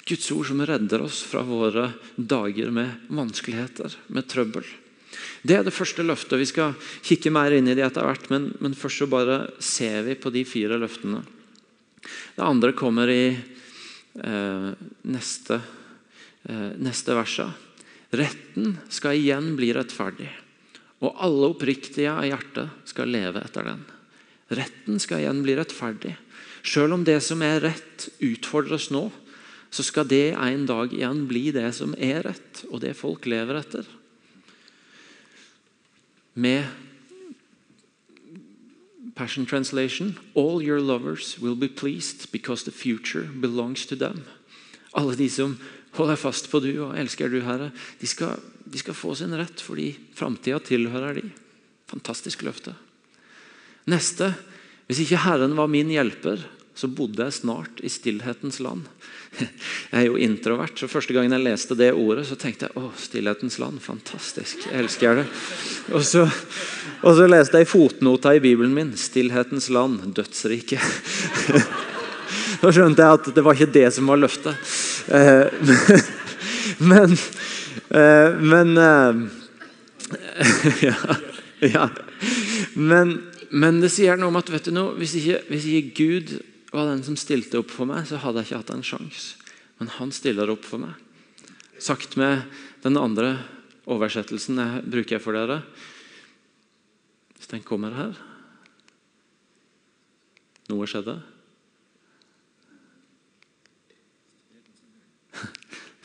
Guds 0.07 0.31
ord 0.31 0.47
som 0.49 0.61
redder 0.65 1.03
oss 1.05 1.21
fra 1.21 1.43
våre 1.45 1.91
dager 2.15 2.71
med 2.73 3.11
vanskeligheter, 3.13 3.93
med 4.07 4.25
trøbbel. 4.25 4.65
Det 5.45 5.59
er 5.59 5.63
det 5.67 5.75
første 5.75 6.01
løftet. 6.01 6.39
Vi 6.39 6.47
skal 6.49 6.73
kikke 7.05 7.29
mer 7.29 7.53
inn 7.53 7.69
i 7.69 7.75
det 7.77 7.85
etter 7.85 8.07
hvert, 8.07 8.25
men, 8.33 8.49
men 8.63 8.73
først 8.73 9.03
så 9.03 9.09
bare 9.11 9.43
ser 9.61 10.01
vi 10.07 10.17
på 10.17 10.31
de 10.33 10.41
fire 10.49 10.79
løftene. 10.81 11.21
Det 12.33 12.41
andre 12.41 12.73
kommer 12.73 13.11
i 13.11 13.35
eh, 13.35 14.69
neste, 15.13 15.59
neste 16.47 17.15
verset. 17.17 17.51
Retten 18.15 18.77
skal 18.89 19.19
igjen 19.19 19.53
bli 19.57 19.73
rettferdig 19.75 20.29
og 20.99 21.15
alle 21.23 21.51
oppriktige 21.53 22.11
av 22.11 22.27
hjertet 22.27 22.89
skal 22.89 23.11
leve 23.11 23.41
etter 23.43 23.67
den. 23.69 23.85
Retten 24.51 24.99
skal 24.99 25.23
igjen 25.23 25.43
bli 25.45 25.55
rettferdig. 25.55 26.15
Selv 26.65 26.97
om 26.97 27.05
det 27.07 27.19
som 27.23 27.41
er 27.45 27.61
rett, 27.63 28.09
utfordres 28.19 28.89
nå, 28.91 29.07
så 29.71 29.85
skal 29.85 30.09
det 30.09 30.33
en 30.33 30.65
dag 30.67 30.91
igjen 30.93 31.23
bli 31.29 31.49
det 31.55 31.69
som 31.77 31.93
er 31.95 32.23
rett, 32.25 32.65
og 32.73 32.81
det 32.83 32.97
folk 32.97 33.29
lever 33.29 33.61
etter. 33.61 33.87
Med 36.33 36.65
Passion 39.15 39.45
Translation 39.45 40.17
All 40.35 40.61
your 40.63 40.79
lovers 40.79 41.37
will 41.39 41.55
be 41.55 41.67
pleased 41.67 42.31
because 42.31 42.63
the 42.63 42.71
future 42.71 43.27
belongs 43.39 43.85
to 43.85 43.95
them. 43.95 44.25
Alle 44.93 45.15
de 45.15 45.29
som 45.29 45.59
holder 45.97 46.19
fast 46.19 46.51
på 46.51 46.61
du 46.63 46.71
og 46.85 46.97
elsker 46.99 47.31
du, 47.31 47.41
Herre, 47.45 47.71
de 47.99 48.09
skal 48.09 48.37
de 48.71 48.77
skal 48.77 48.93
få 48.93 49.15
sin 49.15 49.33
rett 49.37 49.61
fordi 49.63 49.91
framtida 50.15 50.59
tilhører 50.61 51.17
de. 51.17 51.25
Fantastisk 51.89 52.43
løfte. 52.45 52.75
Neste. 53.89 54.33
Hvis 54.89 55.03
ikke 55.05 55.23
Herren 55.23 55.55
var 55.57 55.69
min 55.71 55.89
hjelper, 55.89 56.43
så 56.77 56.87
bodde 56.87 57.25
jeg 57.25 57.35
snart 57.35 57.81
i 57.83 57.89
stillhetens 57.91 58.61
land. 58.63 58.85
Jeg 59.89 59.99
er 59.99 60.05
jo 60.05 60.19
introvert, 60.21 60.77
så 60.79 60.87
første 60.89 61.13
gangen 61.13 61.33
jeg 61.33 61.43
leste 61.43 61.75
det 61.77 61.89
ordet, 61.93 62.23
så 62.29 62.37
tenkte 62.39 62.67
jeg 62.67 62.81
å, 62.81 62.89
stillhetens 62.97 63.59
land, 63.61 63.77
fantastisk. 63.81 64.63
Jeg 64.65 64.83
elsker 64.83 65.21
det. 65.21 65.25
Og 65.93 66.05
så, 66.05 66.23
og 67.01 67.17
så 67.17 67.27
leste 67.29 67.61
jeg 67.61 67.69
fotnota 67.69 68.33
i 68.37 68.41
Bibelen 68.43 68.73
min. 68.73 68.95
Stillhetens 68.97 69.69
land, 69.73 70.01
dødsrike. 70.17 70.81
Så 72.59 72.73
skjønte 72.75 73.05
jeg 73.05 73.19
at 73.19 73.29
det 73.35 73.43
var 73.45 73.55
ikke 73.55 73.73
det 73.73 73.87
som 73.95 74.09
var 74.11 74.19
løftet. 74.19 74.71
Eh, 75.15 75.47
men, 76.91 77.15
Eh, 77.89 78.33
men 78.39 78.77
eh, 78.77 79.15
ja, 80.81 80.95
ja. 81.59 81.89
Men, 82.73 83.31
men, 83.49 83.81
det 83.81 83.89
sier 83.93 84.19
noe 84.19 84.29
om 84.29 84.39
at 84.39 84.51
vet 84.53 84.69
du 84.69 84.73
noe, 84.75 84.95
hvis 84.99 85.15
ikke, 85.17 85.41
hvis 85.49 85.67
ikke 85.69 85.93
Gud 85.97 86.33
var 86.73 86.89
den 86.91 87.01
som 87.05 87.17
stilte 87.17 87.61
opp 87.63 87.73
for 87.73 87.89
meg, 87.89 88.05
så 88.05 88.21
hadde 88.21 88.43
jeg 88.43 88.49
ikke 88.49 88.61
hatt 88.61 88.73
en 88.75 88.85
sjanse. 88.85 89.39
Men 89.81 89.89
han 89.95 90.13
stiller 90.13 90.51
opp 90.53 90.67
for 90.67 90.81
meg. 90.81 90.93
Sagt 91.81 92.17
med 92.19 92.43
den 92.83 92.99
andre 92.99 93.37
oversettelsen 93.89 94.59
jeg 94.61 94.85
bruker 94.91 95.23
for 95.23 95.37
dere. 95.37 95.63
Hvis 97.39 97.49
den 97.49 97.65
kommer 97.65 97.95
her 97.95 98.17
Noe 100.69 100.85
skjedde. 100.85 101.15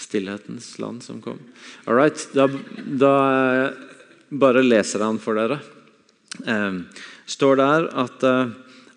Stillhetens 0.04 0.74
land 0.78 1.02
som 1.04 1.20
kom. 1.24 1.40
All 1.86 1.96
right, 1.98 2.26
da, 2.36 2.48
da 2.84 3.14
bare 4.30 4.64
leser 4.64 5.04
han 5.04 5.20
for 5.22 5.38
dere. 5.38 5.60
Um, 6.46 6.86
står 7.30 7.60
der 7.60 7.88
at 8.04 8.24
uh, 8.26 8.50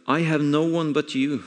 I 0.08 0.24
have 0.26 0.44
no 0.44 0.64
one 0.64 0.94
but 0.94 1.16
you. 1.16 1.44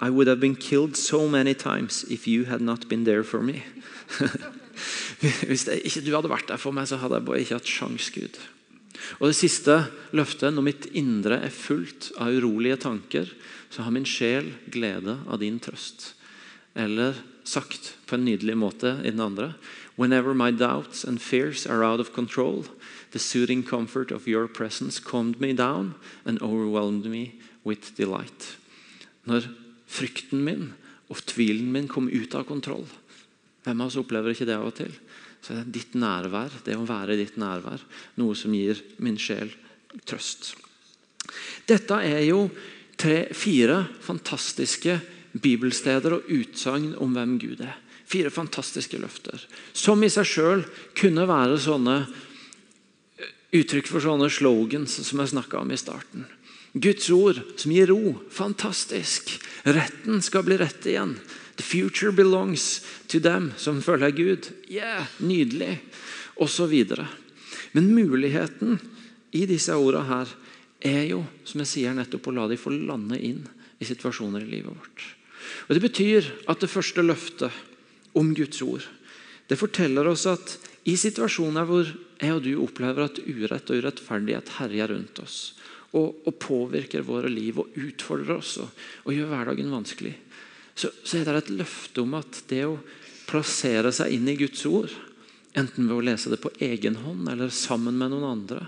I 0.00 0.10
would 0.10 0.26
have 0.26 0.40
been 0.40 0.56
killed 0.56 0.96
so 0.96 1.28
many 1.28 1.54
times 1.54 2.04
if 2.10 2.26
you 2.26 2.44
had 2.44 2.60
not 2.60 2.88
been 2.88 3.04
there 3.04 3.24
for 3.24 3.42
me. 3.42 3.62
Hvis 5.48 5.64
det, 5.64 5.80
ikke 5.86 6.02
du 6.04 6.10
hadde 6.16 6.32
vært 6.32 6.50
der 6.50 6.60
for 6.60 6.74
meg, 6.74 6.88
så 6.90 6.98
hadde 7.00 7.20
jeg 7.20 7.26
bare 7.28 7.40
ikke 7.44 7.58
hatt 7.58 7.70
sjans, 7.70 8.10
Gud. 8.12 8.40
Og 9.20 9.28
det 9.30 9.36
siste 9.38 9.76
løftet, 10.16 10.52
når 10.54 10.66
mitt 10.66 10.88
indre 10.96 11.38
er 11.46 11.54
fullt 11.54 12.10
av 12.20 12.34
urolige 12.34 12.80
tanker, 12.84 13.30
så 13.70 13.86
har 13.86 13.94
min 13.94 14.06
sjel 14.08 14.50
glede 14.72 15.16
av 15.28 15.40
din 15.42 15.60
trøst. 15.62 16.12
Eller 16.74 17.16
sagt 17.44 17.94
på 18.06 18.16
en 18.16 18.24
nydelig 18.24 18.56
måte 18.56 18.96
i 19.04 19.12
den 19.12 19.20
andre. 19.20 19.54
Whenever 19.96 20.34
my 20.34 20.50
doubts 20.50 21.04
and 21.04 21.22
fears 21.22 21.66
are 21.66 21.84
out 21.84 22.00
of 22.00 22.12
control, 22.12 22.64
the 23.12 23.18
soothing 23.18 23.62
comfort 23.62 24.10
of 24.10 24.26
your 24.26 24.48
presence 24.48 24.98
calmed 24.98 25.40
me 25.40 25.52
down 25.52 25.94
and 26.24 26.42
overwhelmed 26.42 27.06
me 27.06 27.34
with 27.64 27.94
delight. 27.96 28.56
Når 29.24 29.48
frykten 29.86 30.44
min 30.44 30.72
og 31.08 31.22
tvilen 31.28 31.70
min 31.72 31.88
kom 31.88 32.08
ut 32.08 32.34
av 32.34 32.46
kontroll 32.48 32.86
Hvem 33.64 33.80
av 33.80 33.88
oss 33.88 33.96
opplever 33.96 34.34
ikke 34.34 34.46
det 34.48 34.56
av 34.58 34.66
og 34.68 34.74
til? 34.76 34.92
Så 35.40 35.54
det 35.54 35.62
er 35.62 35.72
ditt 35.72 35.94
nærvær, 35.96 36.52
det 36.66 36.76
å 36.76 36.84
være 36.88 37.14
i 37.14 37.20
ditt 37.22 37.38
nærvær, 37.40 37.80
noe 38.20 38.36
som 38.36 38.52
gir 38.52 38.80
min 39.00 39.16
sjel 39.20 39.52
trøst. 40.04 40.52
Dette 41.68 41.96
er 42.04 42.20
jo 42.26 42.46
tre, 43.00 43.30
fire 43.32 43.82
fantastiske 44.04 44.98
bibelsteder 45.34 46.18
og 46.18 46.30
utsagn 46.30 46.92
om 47.02 47.16
hvem 47.16 47.38
Gud 47.42 47.64
er. 47.64 47.76
Fire 48.06 48.30
fantastiske 48.30 48.98
løfter. 49.00 49.40
Som 49.72 50.04
i 50.04 50.10
seg 50.12 50.28
sjøl 50.28 50.64
kunne 50.98 51.26
være 51.28 51.58
sånne 51.62 51.96
eh, 52.04 53.32
uttrykk 53.60 53.88
for 53.90 54.04
sånne 54.04 54.28
slogans 54.30 54.98
som 55.00 55.22
jeg 55.22 55.32
snakka 55.32 55.62
om 55.62 55.72
i 55.72 55.80
starten. 55.80 56.26
Guds 56.74 57.08
ord 57.14 57.40
som 57.56 57.72
gir 57.72 57.88
ro. 57.90 58.16
Fantastisk. 58.34 59.36
Retten 59.64 60.22
skal 60.22 60.44
bli 60.46 60.58
rett 60.60 60.86
igjen. 60.90 61.16
The 61.56 61.62
future 61.62 62.12
belongs 62.12 62.82
to 63.06 63.20
them 63.22 63.52
som 63.56 63.82
følger 63.82 64.10
Gud. 64.10 64.50
Yeah, 64.68 65.06
Nydelig. 65.18 65.78
Og 66.36 66.50
så 66.50 66.66
videre. 66.66 67.06
Men 67.72 67.94
muligheten 67.94 68.80
i 69.34 69.46
disse 69.46 69.74
ordene 69.74 70.06
her 70.10 70.34
er 70.84 71.04
jo, 71.08 71.22
som 71.46 71.62
jeg 71.62 71.70
sier 71.70 71.94
nettopp, 71.96 72.28
å 72.28 72.34
la 72.34 72.48
de 72.50 72.58
få 72.60 72.74
lande 72.74 73.18
inn 73.22 73.44
i 73.78 73.86
situasjoner 73.86 74.44
i 74.44 74.50
livet 74.50 74.74
vårt. 74.74 75.06
Og 75.68 75.74
Det 75.74 75.82
betyr 75.84 76.28
at 76.50 76.60
det 76.60 76.70
første 76.70 77.02
løftet 77.02 77.62
om 78.14 78.34
Guds 78.36 78.62
ord 78.62 78.84
det 79.48 79.60
forteller 79.60 80.08
oss 80.08 80.24
at 80.30 80.56
i 80.88 80.96
situasjoner 81.00 81.66
hvor 81.68 81.88
jeg 81.88 82.32
og 82.32 82.42
du 82.44 82.52
opplever 82.64 83.06
at 83.06 83.20
urett 83.20 83.70
og 83.70 83.80
urettferdighet 83.80 84.52
herjer 84.58 84.92
rundt 84.94 85.20
oss, 85.20 85.38
og, 85.94 86.24
og, 86.24 86.34
påvirker 86.40 87.04
våre 87.06 87.30
liv 87.30 87.60
og 87.60 87.74
utfordrer 87.78 88.38
oss 88.38 88.56
og, 88.62 88.70
og 89.04 89.14
gjør 89.14 89.32
hverdagen 89.32 89.72
vanskelig, 89.72 90.14
så, 90.74 90.90
så, 91.04 91.20
er 91.20 91.28
det 91.28 91.42
et 91.42 91.56
løfte 91.60 92.02
om 92.02 92.16
at 92.18 92.40
det 92.50 92.64
å 92.66 92.78
plassere 93.28 93.92
seg 93.94 94.16
inn 94.16 94.30
i 94.32 94.38
Guds 94.40 94.64
ord, 94.68 94.92
enten 95.54 95.86
ved 95.86 95.96
å 95.96 96.06
lese 96.08 96.32
det 96.32 96.40
på 96.42 96.52
egen 96.64 96.98
hånd 97.04 97.28
eller 97.30 97.52
sammen 97.54 97.96
med 98.00 98.10
noen 98.14 98.26
andre, 98.32 98.64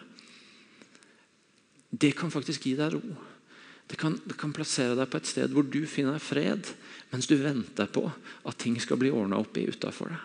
det 1.90 2.12
kan 2.18 2.30
faktisk 2.30 2.68
gi 2.68 2.76
deg 2.78 2.94
ro. 2.94 3.02
Det 3.86 3.96
kan, 3.96 4.16
det 4.24 4.34
kan, 4.38 4.52
plassere 4.54 4.96
deg 4.98 5.10
på 5.10 5.20
et 5.20 5.28
sted 5.30 5.52
hvor 5.54 5.66
du 5.66 5.84
finner 5.86 6.18
fred, 6.22 6.66
mens 7.12 7.28
du 7.30 7.36
venter 7.38 7.86
på 7.86 8.02
at 8.06 8.58
ting 8.58 8.78
skal 8.82 8.98
bli 8.98 9.12
ordna 9.14 9.38
opp 9.38 9.58
i 9.60 9.68
utafor 9.70 10.10
deg. 10.10 10.24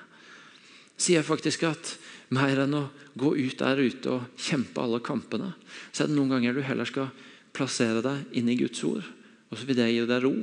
Sier 1.02 1.26
faktisk 1.26 1.66
at 1.70 1.96
mer 2.34 2.64
enn 2.64 2.78
å 2.78 2.88
gå 3.18 3.34
ut 3.38 3.58
der 3.60 3.80
ute 3.82 4.16
og 4.16 4.40
kjempe 4.40 4.82
alle 4.82 5.02
kampene, 5.04 5.54
så 5.92 6.04
er 6.04 6.12
det 6.12 6.18
noen 6.18 6.34
ganger 6.36 6.58
du 6.58 6.62
heller 6.66 6.90
skal 6.90 7.10
plassere 7.54 8.04
deg 8.06 8.38
inn 8.38 8.50
i 8.50 8.58
Guds 8.60 8.84
ord 8.88 9.04
Og 9.52 9.60
så 9.60 9.68
vil 9.68 9.76
det 9.76 9.90
gi 9.92 10.04
deg 10.08 10.22
ro. 10.24 10.36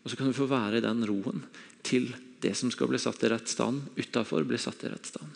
Og 0.00 0.08
så 0.08 0.16
kan 0.16 0.30
du 0.30 0.36
få 0.36 0.46
være 0.48 0.78
i 0.78 0.84
den 0.84 1.02
roen 1.04 1.42
til 1.84 2.06
det 2.40 2.54
som 2.56 2.70
skal 2.72 2.88
bli 2.88 3.00
satt 3.00 3.24
i 3.26 3.28
rett 3.28 3.50
stand 3.50 3.82
utafor, 3.98 4.46
blir 4.48 4.60
satt 4.60 4.84
i 4.86 4.92
rett 4.92 5.10
stand. 5.10 5.28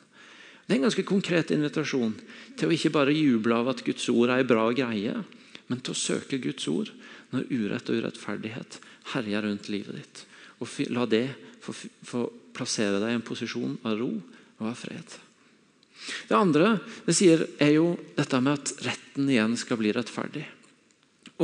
Det 0.65 0.73
er 0.73 0.79
en 0.79 0.87
ganske 0.87 1.05
konkret 1.05 1.51
invitasjon 1.51 2.15
til 2.57 2.71
å 2.71 2.73
ikke 2.73 2.93
bare 2.95 3.13
juble 3.13 3.57
av 3.59 3.73
at 3.73 3.83
Guds 3.85 4.07
ord 4.13 4.31
er 4.31 4.41
en 4.41 4.49
bra 4.49 4.69
greie, 4.73 5.17
men 5.67 5.83
til 5.83 5.93
å 5.93 5.99
søke 5.99 6.39
Guds 6.41 6.69
ord 6.71 6.93
når 7.33 7.49
urett 7.51 7.91
og 7.91 8.03
urettferdighet 8.03 8.79
herjer 9.15 9.47
rundt 9.47 9.71
livet 9.73 10.01
ditt. 10.01 10.23
Og 10.61 10.77
la 10.93 11.07
det 11.09 11.27
få, 11.65 11.75
få 11.75 12.25
plassere 12.57 13.01
deg 13.01 13.15
i 13.15 13.19
en 13.19 13.27
posisjon 13.27 13.79
av 13.87 13.99
ro 14.01 14.11
og 14.61 14.67
av 14.69 14.77
fred. 14.79 15.17
Det 16.29 16.37
andre 16.37 16.75
det 17.07 17.15
sier, 17.17 17.45
er 17.61 17.75
jo 17.77 17.95
dette 18.17 18.41
med 18.41 18.59
at 18.59 18.85
retten 18.87 19.29
igjen 19.29 19.57
skal 19.61 19.81
bli 19.81 19.93
rettferdig. 19.95 20.47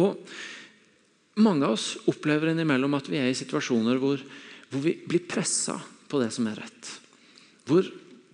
Og 0.01 0.21
Mange 1.37 1.67
av 1.67 1.75
oss 1.77 1.99
opplever 2.09 2.49
innimellom 2.49 2.95
at 2.97 3.11
vi 3.13 3.19
er 3.21 3.29
i 3.29 3.37
situasjoner 3.37 3.99
hvor, 4.01 4.23
hvor 4.71 4.81
vi 4.81 4.95
blir 5.05 5.27
pressa 5.29 5.77
på 6.09 6.21
det 6.23 6.31
som 6.33 6.47
er 6.49 6.63
rett. 6.63 6.93
Hvor, 7.69 7.85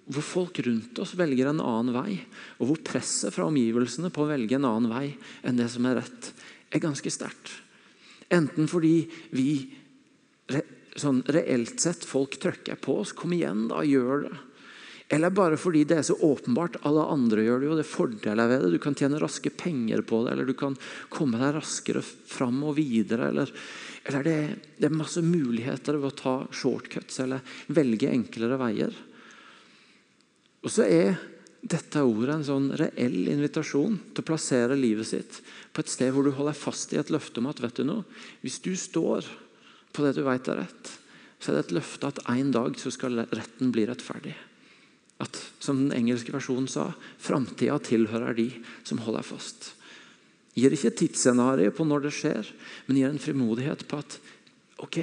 hvor, 0.06 0.22
folk 0.22 0.60
rundt 0.62 1.00
oss 1.02 1.16
velger 1.18 1.50
en 1.50 1.64
annen 1.64 1.90
vei, 1.96 2.20
og 2.60 2.68
hvor 2.68 2.82
presset 2.86 3.34
fra 3.34 3.48
omgivelsene 3.48 4.12
på 4.14 4.22
å 4.22 4.28
velge 4.30 4.54
en 4.54 4.68
annen 4.68 4.92
vei 4.92 5.08
enn 5.42 5.58
det 5.58 5.66
som 5.72 5.88
er 5.90 5.98
rett, 5.98 6.30
er 6.72 6.82
ganske 6.82 7.12
sterkt. 7.12 7.52
Enten 8.32 8.68
fordi 8.70 9.04
vi 9.36 9.48
sånn 10.96 11.22
reelt 11.32 11.80
sett 11.80 12.04
folk 12.04 12.38
trykker 12.40 12.80
på 12.80 12.98
oss. 13.02 13.12
Kom 13.16 13.34
igjen, 13.36 13.66
da, 13.70 13.82
gjør 13.84 14.26
det. 14.26 14.32
Eller 15.12 15.32
bare 15.34 15.58
fordi 15.60 15.82
det 15.84 15.98
er 16.00 16.06
så 16.08 16.16
åpenbart. 16.24 16.78
Alle 16.88 17.04
andre 17.12 17.44
gjør 17.44 17.60
det 17.60 17.68
jo. 17.68 17.74
Det 17.76 17.84
er 17.84 17.90
fordeler 17.90 18.48
ved 18.48 18.62
det. 18.64 18.70
Du 18.72 18.80
kan 18.80 18.96
tjene 18.96 19.20
raske 19.20 19.52
penger 19.52 20.04
på 20.08 20.22
det, 20.24 20.32
eller 20.32 20.48
du 20.48 20.54
kan 20.56 20.76
komme 21.12 21.40
deg 21.40 21.52
raskere 21.58 22.00
fram 22.00 22.62
og 22.64 22.78
videre. 22.78 23.28
Eller, 23.28 23.52
eller 24.08 24.28
det, 24.28 24.36
det, 24.78 24.88
er 24.88 24.96
masse 24.96 25.20
muligheter 25.24 26.00
ved 26.00 26.08
å 26.08 26.20
ta 26.22 26.34
shortcuts 26.48 27.20
eller 27.24 27.44
velge 27.76 28.08
enklere 28.08 28.56
veier. 28.60 28.96
Og 30.62 30.72
så 30.72 30.86
er 30.88 31.20
dette 31.62 32.02
ordet 32.02 32.34
en 32.34 32.46
sånn 32.46 32.70
reell 32.74 33.28
invitasjon 33.30 33.94
til 34.10 34.24
å 34.24 34.26
plassere 34.26 34.78
livet 34.78 35.06
sitt 35.06 35.38
på 35.72 35.82
et 35.82 35.92
sted 35.92 36.10
hvor 36.10 36.26
du 36.26 36.32
holder 36.34 36.58
fast 36.58 36.90
i 36.92 36.98
et 36.98 37.12
løfte 37.14 37.38
om 37.38 37.46
at 37.52 37.62
vet 37.62 37.78
du 37.78 37.86
noe, 37.86 38.06
hvis 38.42 38.58
du 38.64 38.72
står 38.78 39.28
på 39.94 40.02
det 40.02 40.16
du 40.16 40.24
vet 40.26 40.48
er 40.50 40.64
rett, 40.64 40.90
så 41.38 41.50
er 41.50 41.58
det 41.58 41.66
et 41.66 41.76
løfte 41.78 42.10
at 42.10 42.22
en 42.32 42.50
dag 42.54 42.74
så 42.80 42.90
skal 42.94 43.22
retten 43.30 43.70
bli 43.74 43.86
rettferdig. 43.86 44.34
At, 45.22 45.38
som 45.62 45.78
den 45.84 45.94
engelske 45.94 46.34
versjonen 46.34 46.66
sa, 46.70 46.88
framtida 47.22 47.78
tilhører 47.84 48.34
de 48.34 48.48
som 48.82 48.98
holder 49.04 49.26
fast. 49.26 49.72
Gir 50.58 50.74
ikke 50.74 50.90
et 50.90 50.98
tidsscenario 50.98 51.70
på 51.74 51.86
når 51.86 52.08
det 52.08 52.14
skjer, 52.16 52.48
men 52.88 52.98
gir 52.98 53.12
en 53.12 53.22
frimodighet 53.22 53.86
på 53.88 54.02
at 54.02 54.18
ok, 54.82 54.98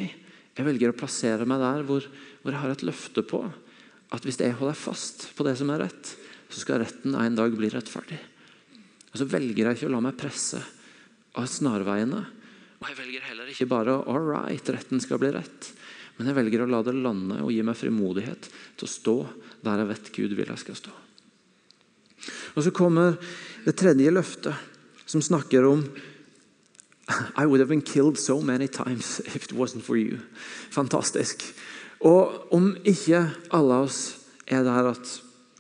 jeg 0.60 0.68
velger 0.68 0.92
å 0.92 1.00
plassere 1.00 1.48
meg 1.48 1.64
der 1.64 1.86
hvor, 1.88 2.04
hvor 2.44 2.52
jeg 2.52 2.64
har 2.66 2.74
et 2.76 2.84
løfte 2.84 3.24
på 3.24 3.46
at 4.10 4.26
hvis 4.26 4.40
jeg 4.42 4.58
holder 4.60 4.78
fast 4.78 5.30
på 5.38 5.46
det 5.48 5.56
som 5.60 5.70
er 5.72 5.86
rett, 5.86 6.16
så 6.50 6.64
skal 6.64 6.82
retten 6.82 7.16
en 7.16 7.38
dag 7.38 7.54
bli 7.56 7.70
rettferdig. 7.70 8.20
Og 9.10 9.18
Så 9.18 9.26
velger 9.30 9.70
jeg 9.70 9.78
ikke 9.78 9.90
å 9.90 9.94
la 9.96 10.02
meg 10.04 10.18
presse 10.18 10.62
av 11.38 11.50
snarveiene. 11.50 12.22
Og 12.80 12.88
jeg 12.88 12.98
velger 12.98 13.26
heller 13.30 13.52
ikke 13.52 13.70
bare 13.70 14.00
all 14.10 14.26
right, 14.26 14.72
retten 14.74 15.02
skal 15.04 15.22
bli 15.22 15.32
rett. 15.36 15.72
Men 16.18 16.30
jeg 16.30 16.38
velger 16.40 16.64
å 16.64 16.70
la 16.70 16.82
det 16.84 16.96
lande 16.98 17.40
og 17.44 17.52
gi 17.54 17.62
meg 17.66 17.78
frimodighet 17.80 18.50
til 18.78 18.88
å 18.88 18.92
stå 18.92 19.16
der 19.64 19.84
jeg 19.84 19.90
vet 19.94 20.12
Gud 20.18 20.36
vil 20.38 20.52
jeg 20.52 20.64
skal 20.64 20.80
stå. 20.80 20.96
Og 22.56 22.64
Så 22.64 22.74
kommer 22.76 23.16
det 23.66 23.78
tredje 23.80 24.12
løftet, 24.12 24.56
som 25.06 25.22
snakker 25.22 25.66
om 25.66 25.86
I 27.38 27.46
would 27.46 27.60
have 27.60 27.70
been 27.70 27.82
killed 27.82 28.20
so 28.20 28.42
many 28.42 28.68
times 28.68 29.20
if 29.26 29.46
it 29.46 29.56
wasn't 29.56 29.84
for 29.84 29.98
you. 29.98 30.20
Fantastisk. 30.70 31.44
Og 32.06 32.54
om 32.54 32.76
ikke 32.86 33.26
alle 33.52 33.80
oss 33.88 34.20
er 34.48 34.64
der 34.64 34.92
at 34.92 35.16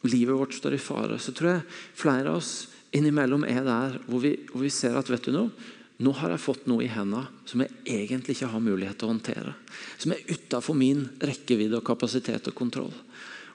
livet 0.08 0.38
vårt 0.38 0.54
står 0.56 0.78
i 0.78 0.82
fare, 0.82 1.20
så 1.20 1.34
tror 1.36 1.52
jeg 1.52 1.66
flere 1.98 2.32
av 2.32 2.40
oss 2.40 2.70
innimellom 2.96 3.44
er 3.48 3.66
der 3.66 4.00
hvor 4.08 4.24
vi, 4.24 4.36
hvor 4.52 4.64
vi 4.64 4.72
ser 4.74 4.96
at 4.98 5.10
vet 5.12 5.28
du 5.28 5.34
noe, 5.36 5.52
nå 6.00 6.14
har 6.16 6.32
jeg 6.32 6.42
fått 6.42 6.68
noe 6.72 6.86
i 6.86 6.92
hendene 6.92 7.28
som 7.50 7.60
jeg 7.60 7.76
egentlig 7.84 8.38
ikke 8.38 8.54
har 8.54 8.64
mulighet 8.64 8.96
til 9.00 9.10
å 9.10 9.12
håndtere. 9.12 9.54
Som 10.00 10.14
er 10.16 10.24
utafor 10.32 10.78
min 10.80 11.04
rekkevidde 11.20 11.82
og 11.82 11.88
kapasitet 11.90 12.48
og 12.48 12.56
kontroll. 12.56 12.94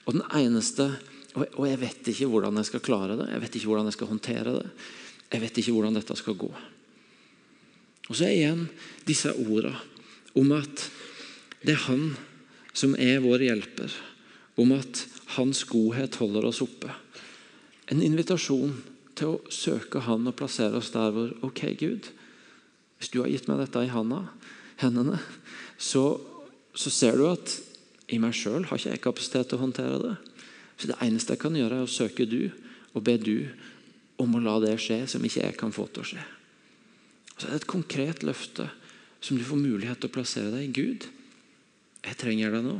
Og 0.05 0.13
den 0.13 0.25
eneste, 0.37 0.91
og 1.33 1.65
jeg 1.65 1.81
vet 1.81 2.11
ikke 2.13 2.29
hvordan 2.29 2.61
jeg 2.61 2.69
skal 2.69 2.85
klare 2.85 3.17
det, 3.17 3.31
jeg 3.33 3.41
vet 3.41 3.57
ikke 3.57 3.71
hvordan 3.71 3.89
jeg 3.89 3.97
skal 3.97 4.11
håndtere 4.11 4.55
det. 4.59 4.67
Jeg 5.33 5.41
vet 5.41 5.57
ikke 5.57 5.73
hvordan 5.73 5.97
dette 5.97 6.19
skal 6.19 6.37
gå. 6.37 6.51
Og 8.05 8.13
så 8.13 8.27
er 8.27 8.35
igjen 8.35 8.67
disse 9.09 9.33
ordene 9.33 9.73
om 10.37 10.51
at 10.53 10.85
det 11.65 11.73
er 11.73 11.85
Han 11.87 12.09
som 12.75 12.93
er 12.99 13.23
vår 13.23 13.47
hjelper. 13.47 13.93
Om 14.61 14.75
at 14.75 15.01
Hans 15.33 15.63
godhet 15.69 16.19
holder 16.21 16.45
oss 16.45 16.61
oppe. 16.61 16.91
En 17.89 18.01
invitasjon 18.01 18.75
til 19.15 19.35
å 19.35 19.53
søke 19.53 20.03
Han 20.05 20.27
og 20.27 20.35
plassere 20.37 20.79
oss 20.79 20.91
der 20.93 21.13
hvor 21.15 21.33
OK, 21.47 21.63
Gud, 21.79 22.09
hvis 22.99 23.11
du 23.13 23.21
har 23.21 23.31
gitt 23.31 23.49
meg 23.49 23.61
dette 23.61 23.85
i 23.85 23.91
handa, 23.91 24.25
hendene, 24.81 25.19
så, 25.77 26.19
så 26.75 26.91
ser 26.93 27.17
du 27.19 27.27
at 27.29 27.57
i 28.11 28.19
meg 28.21 28.35
sjøl 28.37 28.67
har 28.69 28.79
ikke 28.79 28.93
jeg 28.93 29.03
kapasitet 29.03 29.49
til 29.49 29.59
å 29.59 29.65
håndtere 29.65 29.99
det. 30.03 30.15
Så 30.77 30.91
Det 30.91 30.99
eneste 31.01 31.35
jeg 31.35 31.41
kan 31.41 31.55
gjøre, 31.57 31.81
er 31.81 31.87
å 31.87 31.91
søke 31.91 32.27
du 32.29 32.51
og 32.95 33.03
be 33.03 33.17
du 33.19 33.49
om 34.21 34.35
å 34.35 34.43
la 34.43 34.59
det 34.63 34.77
skje 34.79 35.01
som 35.11 35.23
ikke 35.25 35.43
jeg 35.43 35.59
kan 35.59 35.73
få 35.75 35.87
til 35.91 36.03
å 36.03 36.09
skje. 36.13 36.25
Så 37.35 37.47
Det 37.47 37.51
er 37.51 37.61
et 37.61 37.71
konkret 37.71 38.23
løfte 38.23 38.69
som 39.19 39.39
du 39.39 39.43
får 39.43 39.59
mulighet 39.59 39.99
til 39.99 40.11
å 40.11 40.15
plassere 40.15 40.51
deg 40.53 40.67
i. 40.67 40.75
Gud, 40.75 41.07
jeg 42.05 42.19
trenger 42.21 42.53
deg 42.53 42.67
nå. 42.67 42.77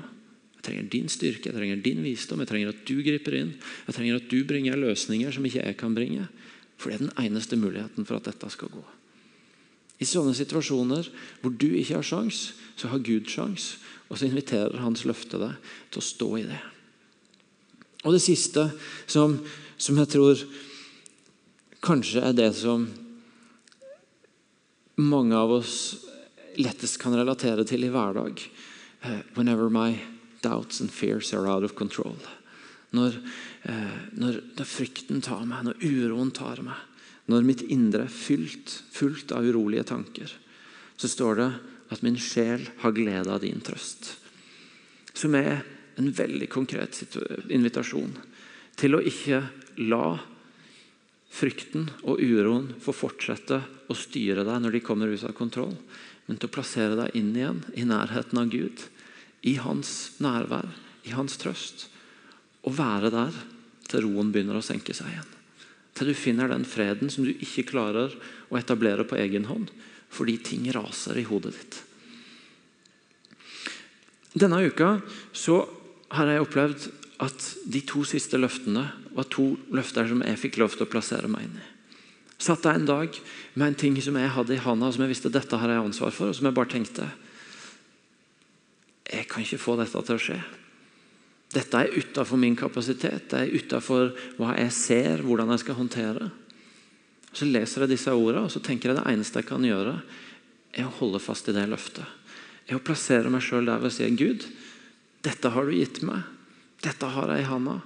Jeg 0.65 0.71
trenger 0.71 0.89
din 0.89 1.09
styrke, 1.13 1.51
jeg 1.51 1.53
trenger 1.53 1.81
din 1.85 1.99
visdom, 2.01 2.39
jeg 2.41 2.49
trenger 2.49 2.71
at 2.73 2.79
du 2.89 2.95
griper 3.05 3.35
inn. 3.37 3.51
Jeg 3.85 3.93
trenger 3.93 4.15
at 4.17 4.29
du 4.31 4.39
bringer 4.49 4.79
løsninger 4.81 5.35
som 5.35 5.45
ikke 5.45 5.61
jeg 5.61 5.77
kan 5.77 5.93
bringe. 5.93 6.25
For 6.81 6.89
det 6.89 6.95
er 6.97 7.03
den 7.03 7.17
eneste 7.21 7.59
muligheten 7.59 8.07
for 8.07 8.17
at 8.17 8.25
dette 8.25 8.49
skal 8.49 8.71
gå. 8.73 8.81
I 10.01 10.07
sånne 10.09 10.33
situasjoner 10.33 11.05
hvor 11.43 11.53
du 11.53 11.67
ikke 11.69 11.99
har 11.99 12.07
sjans, 12.07 12.55
så 12.73 12.89
har 12.89 13.03
Gud 13.05 13.29
sjans. 13.29 13.75
Og 14.09 14.17
så 14.17 14.25
inviterer 14.25 14.81
hans 14.81 15.05
løfte 15.05 15.37
deg 15.37 15.69
til 15.93 16.01
å 16.01 16.07
stå 16.09 16.31
i 16.41 16.47
det. 16.49 16.61
Og 18.01 18.17
det 18.17 18.23
siste 18.25 18.65
som, 19.05 19.37
som 19.77 20.01
jeg 20.01 20.11
tror 20.17 20.41
kanskje 21.85 22.25
er 22.25 22.33
det 22.41 22.49
som 22.57 22.89
mange 24.97 25.37
av 25.37 25.53
oss 25.61 25.77
lettest 26.57 26.97
kan 27.01 27.13
relatere 27.13 27.67
til 27.69 27.85
i 27.85 27.93
hverdag. 27.93 28.41
Uh, 29.05 29.21
whenever 29.37 29.69
my 29.69 29.93
doubts 30.45 30.81
and 30.81 30.93
fears 30.93 31.33
are 31.33 31.49
out 31.49 31.65
of 31.65 31.75
control. 31.75 32.17
Når, 32.95 33.17
eh, 33.67 33.95
når, 34.15 34.41
når 34.55 34.69
frykten 34.69 35.23
tar 35.25 35.43
meg, 35.49 35.65
når 35.65 35.81
uroen 35.81 36.31
tar 36.35 36.61
meg 36.63 36.77
når 37.31 37.45
mitt 37.45 37.63
indre 37.73 38.05
er 38.05 38.13
fylt, 38.13 38.69
fullt 38.93 39.33
av 39.33 39.45
urolige 39.47 39.87
tanker, 39.89 40.29
så 40.97 41.09
står 41.09 41.39
det 41.39 41.49
at 41.93 42.03
min 42.05 42.19
sjel 42.21 42.67
har 42.83 42.93
glede 42.93 43.33
av 43.33 43.41
din 43.41 43.61
trøst. 43.65 44.11
Som 45.15 45.37
er 45.37 45.63
en 45.97 46.11
veldig 46.13 46.47
konkret 46.51 47.01
invitasjon 47.49 48.13
til 48.77 48.97
å 48.97 49.03
ikke 49.03 49.41
la 49.89 50.17
frykten 51.35 51.89
og 52.05 52.21
uroen 52.21 52.69
få 52.83 52.93
fortsette 52.95 53.61
å 53.89 53.97
styre 53.97 54.45
deg 54.47 54.61
når 54.61 54.77
de 54.77 54.83
kommer 54.85 55.11
ut 55.11 55.25
av 55.25 55.35
kontroll, 55.37 55.73
men 56.25 56.37
til 56.37 56.49
å 56.49 56.55
plassere 56.55 56.97
deg 56.99 57.17
inn 57.17 57.33
igjen 57.35 57.63
i 57.77 57.85
nærheten 57.87 58.39
av 58.41 58.51
Gud, 58.53 58.85
i 59.45 59.55
hans 59.61 60.15
nærvær, 60.23 60.67
i 61.05 61.13
hans 61.13 61.37
trøst, 61.37 61.87
og 62.65 62.77
være 62.79 63.11
der 63.13 63.35
til 63.85 64.07
roen 64.07 64.31
begynner 64.33 64.57
å 64.57 64.65
senke 64.65 64.95
seg 64.97 65.11
igjen. 65.11 65.31
Til 65.95 66.09
du 66.11 66.17
finner 66.17 66.49
den 66.51 66.65
freden 66.67 67.11
som 67.13 67.27
du 67.27 67.31
ikke 67.31 67.67
klarer 67.69 68.15
å 68.49 68.57
etablere 68.59 69.05
på 69.07 69.19
egen 69.21 69.47
hånd 69.51 69.71
fordi 70.15 70.37
ting 70.43 70.67
raser 70.71 71.17
i 71.19 71.25
hodet 71.27 71.51
ditt. 71.55 71.77
Denne 74.35 74.61
uka 74.63 74.97
så 75.35 75.61
har 76.15 76.29
jeg 76.29 76.43
opplevd 76.43 76.85
at 77.23 77.47
de 77.71 77.81
to 77.87 78.03
siste 78.07 78.39
løftene 78.39 78.83
var 79.15 79.27
to 79.31 79.53
løfter 79.75 80.07
som 80.09 80.23
jeg 80.23 80.39
fikk 80.39 80.59
lov 80.61 80.75
til 80.75 80.85
å 80.85 80.91
plassere 80.91 81.31
meg 81.31 81.47
inn 81.47 81.59
i. 81.59 81.67
Satt 82.35 82.67
jeg 82.67 82.81
en 82.81 82.87
dag 82.87 83.19
med 83.55 83.67
en 83.67 83.77
ting 83.79 83.95
som 84.03 84.17
jeg 84.19 84.33
hadde 84.35 84.57
i 84.57 84.63
handa, 84.63 84.91
som 84.91 85.05
jeg 85.05 85.13
visste 85.13 85.31
dette 85.31 85.59
har 85.59 85.71
jeg 85.71 85.85
ansvar 85.85 86.11
for, 86.15 86.31
og 86.31 86.35
som 86.35 86.49
jeg 86.49 86.57
bare 86.57 86.71
tenkte 86.73 87.07
Jeg 89.15 89.27
kan 89.31 89.45
ikke 89.45 89.61
få 89.61 89.77
dette 89.79 90.01
til 90.07 90.17
å 90.17 90.21
skje. 90.21 90.39
Dette 91.55 91.79
er 91.79 91.93
utafor 91.95 92.39
min 92.41 92.57
kapasitet, 92.59 93.29
det 93.31 93.39
er 93.45 93.53
utafor 93.55 94.11
hva 94.39 94.55
jeg 94.57 94.73
ser, 94.75 95.23
hvordan 95.23 95.53
jeg 95.53 95.63
skal 95.63 95.77
håndtere. 95.79 96.29
Så 97.35 97.47
leser 97.47 97.85
jeg 97.85 97.93
disse 97.93 98.11
ordene 98.11 98.47
og 98.47 98.51
så 98.51 98.61
tenker 98.63 98.91
jeg 98.91 98.99
det 98.99 99.07
eneste 99.11 99.41
jeg 99.41 99.49
kan 99.49 99.63
gjøre, 99.63 99.97
er 100.75 100.87
å 100.87 100.95
holde 100.99 101.21
fast 101.23 101.47
i 101.47 101.55
det 101.55 101.67
løftet. 101.71 102.03
Er 102.67 102.79
å 102.79 102.83
plassere 102.83 103.31
meg 103.31 103.43
sjøl 103.45 103.69
der 103.69 103.83
og 103.83 103.93
si 103.93 104.07
Gud, 104.17 104.47
dette 105.23 105.51
har 105.53 105.67
du 105.67 105.75
gitt 105.75 106.01
meg. 106.05 106.25
Dette 106.83 107.07
har 107.15 107.31
jeg 107.31 107.45
i 107.45 107.49
handa. 107.49 107.79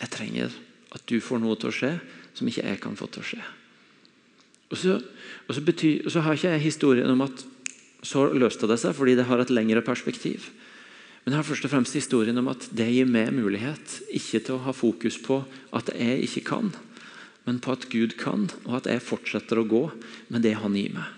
Jeg 0.00 0.12
trenger 0.12 0.56
at 0.94 1.04
du 1.10 1.16
får 1.22 1.40
noe 1.42 1.56
til 1.58 1.70
å 1.70 1.74
skje 1.74 1.92
som 2.34 2.50
ikke 2.50 2.66
jeg 2.66 2.80
kan 2.82 2.98
få 2.98 3.08
til 3.10 3.22
å 3.22 3.28
skje. 3.32 3.42
Og 4.74 4.78
så, 4.80 4.98
og 5.46 5.54
så, 5.54 5.62
betyr, 5.62 6.04
og 6.04 6.12
så 6.12 6.22
har 6.24 6.36
ikke 6.36 6.54
jeg 6.56 6.66
historien 6.66 7.10
om 7.10 7.22
at 7.24 7.44
så 8.04 8.28
løste 8.36 8.68
det 8.70 8.78
seg 8.82 8.94
fordi 8.96 9.16
det 9.18 9.26
har 9.28 9.40
et 9.40 9.52
lengre 9.52 9.82
perspektiv. 9.84 10.50
Men 11.24 11.32
det 11.32 11.38
har 11.38 11.46
først 11.48 11.64
og 11.64 11.72
fremst 11.72 11.96
historien 11.96 12.36
om 12.40 12.50
at 12.52 12.66
det 12.76 12.90
gir 12.92 13.08
meg 13.08 13.32
mulighet 13.32 13.98
ikke 14.12 14.42
til 14.44 14.58
å 14.58 14.64
ha 14.66 14.74
fokus 14.76 15.16
på 15.24 15.40
at 15.76 15.88
jeg 15.96 16.26
ikke 16.26 16.44
kan, 16.50 16.72
men 17.48 17.60
på 17.64 17.72
at 17.72 17.88
Gud 17.92 18.16
kan, 18.20 18.46
og 18.68 18.78
at 18.80 18.90
jeg 18.92 19.04
fortsetter 19.04 19.60
å 19.60 19.68
gå 19.68 19.84
med 20.32 20.44
det 20.44 20.56
Han 20.60 20.76
gir 20.76 20.92
meg. 20.96 21.08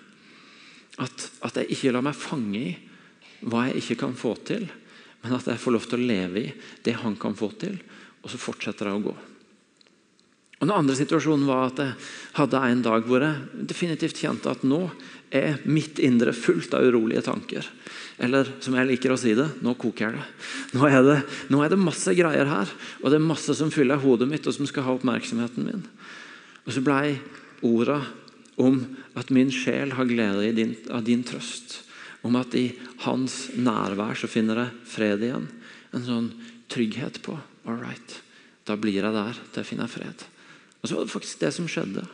At, 1.03 1.29
at 1.45 1.59
jeg 1.61 1.75
ikke 1.75 1.93
lar 1.95 2.07
meg 2.07 2.19
fange 2.19 2.63
i 2.63 2.75
hva 3.47 3.67
jeg 3.67 3.83
ikke 3.83 4.01
kan 4.07 4.15
få 4.17 4.33
til, 4.47 4.65
men 5.23 5.35
at 5.37 5.47
jeg 5.51 5.61
får 5.61 5.75
lov 5.75 5.87
til 5.91 5.99
å 5.99 6.09
leve 6.09 6.43
i 6.43 6.53
det 6.87 7.01
Han 7.03 7.19
kan 7.19 7.35
få 7.39 7.51
til, 7.59 7.75
og 8.23 8.31
så 8.31 8.39
fortsetter 8.41 8.89
jeg 8.89 9.01
å 9.01 9.09
gå. 9.11 9.17
Og 10.57 10.65
Den 10.65 10.73
andre 10.73 10.97
situasjonen 10.97 11.45
var 11.49 11.67
at 11.69 11.83
jeg 11.83 11.97
hadde 12.39 12.63
en 12.65 12.85
dag 12.87 13.05
hvor 13.11 13.27
jeg 13.27 13.67
definitivt 13.69 14.23
kjente 14.23 14.55
at 14.55 14.65
nå 14.65 14.87
er 15.35 15.59
mitt 15.67 15.99
indre 15.99 16.33
fullt 16.37 16.75
av 16.77 16.87
urolige 16.87 17.25
tanker. 17.27 17.67
Eller 18.23 18.49
som 18.65 18.77
jeg 18.79 18.89
liker 18.89 19.13
å 19.13 19.19
si 19.21 19.35
det, 19.37 19.49
nå 19.65 19.75
koker 19.81 20.15
det. 20.17 20.27
Nå 20.77 20.87
er 20.89 21.03
det, 21.05 21.17
nå 21.53 21.61
er 21.65 21.73
det 21.73 21.81
masse 21.81 22.15
greier 22.17 22.49
her, 22.49 22.71
og 23.03 23.11
det 23.11 23.19
er 23.19 23.27
masse 23.27 23.57
som 23.59 23.73
fyller 23.75 24.01
hodet 24.01 24.29
mitt, 24.31 24.47
og 24.47 24.57
som 24.57 24.69
skal 24.69 24.87
ha 24.87 24.95
oppmerksomheten 24.97 25.67
min. 25.67 25.83
Og 26.65 26.75
så 26.75 26.83
blei 26.85 27.19
orda 27.67 28.01
om 28.57 28.81
at 29.19 29.33
min 29.35 29.51
sjel 29.53 29.93
har 29.97 30.09
glede 30.09 30.55
din, 30.57 30.75
av 30.91 31.05
din 31.05 31.25
trøst. 31.27 31.83
Om 32.27 32.39
at 32.41 32.57
i 32.59 32.71
hans 33.05 33.51
nærvær 33.55 34.17
så 34.19 34.31
finner 34.31 34.65
jeg 34.65 34.87
fred 34.97 35.23
igjen. 35.23 35.51
En 35.95 36.07
sånn 36.07 36.31
trygghet 36.73 37.21
på 37.25 37.37
all 37.67 37.79
right, 37.83 38.17
da 38.67 38.77
blir 38.79 38.99
jeg 38.99 39.15
der 39.15 39.37
til 39.51 39.63
jeg 39.63 39.71
finner 39.75 39.91
fred. 39.91 40.25
Og 40.81 40.89
så 40.89 40.97
var 40.97 41.07
det 41.07 41.13
faktisk 41.13 41.43
det 41.43 41.53
som 41.55 41.69
skjedde. 41.71 42.07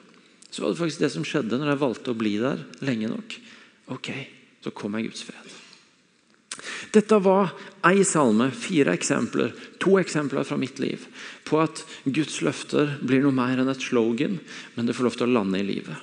Så 0.53 0.62
var 0.62 0.73
det 0.73 0.81
faktisk 0.83 1.01
det 1.01 1.12
som 1.15 1.25
skjedde 1.25 1.57
når 1.57 1.73
jeg 1.73 1.81
valgte 1.81 2.12
å 2.12 2.21
bli 2.21 2.37
der 2.43 2.61
lenge 2.85 3.09
nok. 3.09 3.37
Ok, 3.97 4.12
så 4.61 4.73
kom 4.77 4.99
jeg 4.99 5.09
Guds 5.09 5.25
fred. 5.25 5.59
Dette 6.93 7.17
var 7.25 7.55
ei 7.88 8.05
salme, 8.05 8.51
fire 8.53 8.93
eksempler, 8.93 9.55
to 9.81 9.97
eksempler 10.01 10.45
fra 10.45 10.59
mitt 10.61 10.77
liv 10.83 11.07
på 11.49 11.62
at 11.62 11.81
Guds 12.05 12.43
løfter 12.45 12.99
blir 13.01 13.25
noe 13.25 13.33
mer 13.33 13.62
enn 13.62 13.73
et 13.73 13.81
slogan, 13.81 14.37
men 14.77 14.88
det 14.88 14.97
får 14.97 15.09
lov 15.09 15.17
til 15.17 15.31
å 15.31 15.37
lande 15.38 15.62
i 15.62 15.67
livet. 15.67 15.97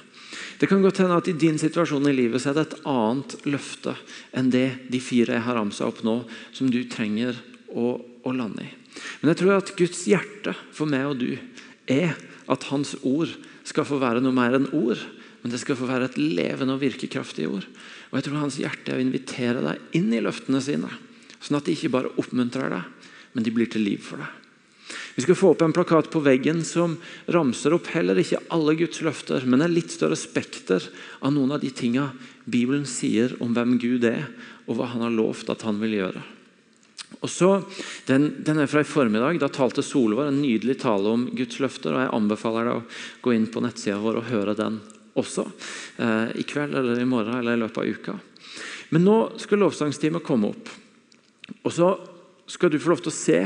Det 0.59 0.67
kan 0.67 0.81
godt 0.83 0.99
hende 1.03 1.19
at 1.21 1.29
I 1.29 1.37
din 1.39 1.59
situasjon 1.61 2.09
i 2.09 2.15
livet 2.15 2.41
så 2.41 2.51
er 2.51 2.57
det 2.57 2.65
et 2.65 2.79
annet 2.89 3.37
løfte 3.47 3.93
enn 4.35 4.49
det 4.51 4.67
de 4.91 4.99
fire 5.03 5.37
jeg 5.37 5.45
har 5.45 5.55
ramsa 5.55 5.87
opp 5.87 6.01
nå, 6.03 6.23
som 6.51 6.73
du 6.73 6.81
trenger 6.91 7.37
å, 7.69 7.93
å 8.01 8.33
lande 8.35 8.65
i. 8.65 8.73
Men 9.21 9.31
jeg 9.31 9.41
tror 9.43 9.59
at 9.59 9.71
Guds 9.77 10.01
hjerte 10.09 10.55
for 10.75 10.89
meg 10.89 11.05
og 11.07 11.21
du 11.21 11.29
er 11.87 12.17
at 12.49 12.65
Hans 12.73 12.95
ord 13.05 13.31
skal 13.69 13.87
få 13.87 13.99
være 14.01 14.23
noe 14.23 14.35
mer 14.35 14.57
enn 14.57 14.69
ord, 14.75 15.01
men 15.43 15.53
det 15.53 15.61
skal 15.61 15.77
få 15.79 15.87
være 15.87 16.09
et 16.09 16.17
levende 16.19 16.75
og 16.75 16.81
virkekraftig 16.83 17.47
ord. 17.47 17.67
Og 18.09 18.17
jeg 18.17 18.27
tror 18.27 18.41
Hans 18.41 18.59
hjerte 18.59 18.91
er 18.91 18.99
å 18.99 19.05
invitere 19.05 19.63
deg 19.63 19.95
inn 19.99 20.11
i 20.15 20.21
løftene 20.23 20.61
sine, 20.63 20.89
sånn 21.39 21.59
at 21.59 21.69
de 21.69 21.77
ikke 21.77 21.93
bare 21.93 22.11
oppmuntrer 22.19 22.73
deg, 22.73 23.09
men 23.35 23.45
de 23.45 23.53
blir 23.53 23.69
til 23.71 23.85
liv 23.85 24.03
for 24.03 24.21
deg. 24.21 24.35
Vi 25.13 25.21
skal 25.21 25.37
få 25.37 25.51
opp 25.53 25.61
en 25.61 25.73
plakat 25.75 26.09
på 26.09 26.21
veggen 26.25 26.63
som 26.65 26.95
ramser 27.29 27.75
opp 27.75 27.91
heller 27.93 28.17
ikke 28.17 28.41
alle 28.55 28.73
Guds 28.79 29.03
løfter, 29.05 29.45
men 29.45 29.61
et 29.61 29.73
litt 29.73 29.93
større 29.93 30.17
spekter 30.17 30.85
av 31.21 31.33
noen 31.35 31.53
av 31.53 31.61
de 31.61 31.69
tinga 31.69 32.07
Bibelen 32.49 32.87
sier 32.89 33.35
om 33.43 33.53
hvem 33.53 33.77
Gud 33.81 34.07
er, 34.09 34.25
og 34.65 34.79
hva 34.79 34.89
han 34.93 35.05
har 35.05 35.13
lovt 35.13 35.51
at 35.53 35.65
han 35.67 35.77
vil 35.81 35.97
gjøre. 35.99 36.23
Og 37.19 37.29
så, 37.31 37.49
den, 38.07 38.29
den, 38.45 38.61
er 38.61 38.69
fra 38.71 38.83
i 38.83 38.87
formiddag. 38.87 39.41
Da 39.41 39.49
talte 39.51 39.83
Solvår 39.83 40.29
en 40.29 40.41
nydelig 40.43 40.77
tale 40.83 41.11
om 41.11 41.25
Guds 41.35 41.59
løfter. 41.59 41.95
og 41.95 42.05
Jeg 42.05 42.13
anbefaler 42.15 42.69
deg 42.69 42.79
å 42.79 42.85
gå 43.25 43.35
inn 43.35 43.49
på 43.51 43.63
nettsida 43.65 43.99
vår 43.99 44.21
og 44.21 44.29
høre 44.29 44.55
den 44.55 44.79
også. 45.19 45.49
Eh, 45.99 46.37
I 46.39 46.45
kveld 46.47 46.77
eller 46.79 47.01
i 47.01 47.09
morgen 47.09 47.41
eller 47.41 47.57
i 47.57 47.61
løpet 47.63 47.81
av 47.81 47.89
uka. 47.89 48.15
Men 48.95 49.05
nå 49.05 49.17
skal 49.41 49.61
lovsangstimen 49.65 50.23
komme 50.25 50.53
opp. 50.53 50.71
Og 51.65 51.73
så 51.75 51.91
skal 52.49 52.71
du 52.71 52.79
få 52.79 52.93
lov 52.93 53.03
til 53.03 53.11
å 53.11 53.19
se 53.19 53.41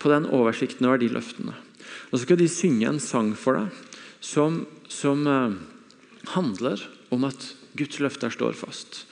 på 0.00 0.12
den 0.12 0.28
oversikten 0.30 0.86
over 0.88 1.02
de 1.02 1.10
løftene. 1.12 1.56
Og 2.10 2.18
så 2.18 2.24
skal 2.24 2.40
de 2.40 2.48
synge 2.50 2.88
en 2.88 3.02
sang 3.02 3.34
for 3.38 3.58
deg 3.58 3.74
som, 4.24 4.64
som 4.88 5.26
eh, 5.26 5.58
handler 6.36 6.86
om 7.10 7.26
at 7.26 7.52
Guds 7.78 8.00
løfter 8.02 8.32
står 8.32 8.56
fast. 8.58 9.04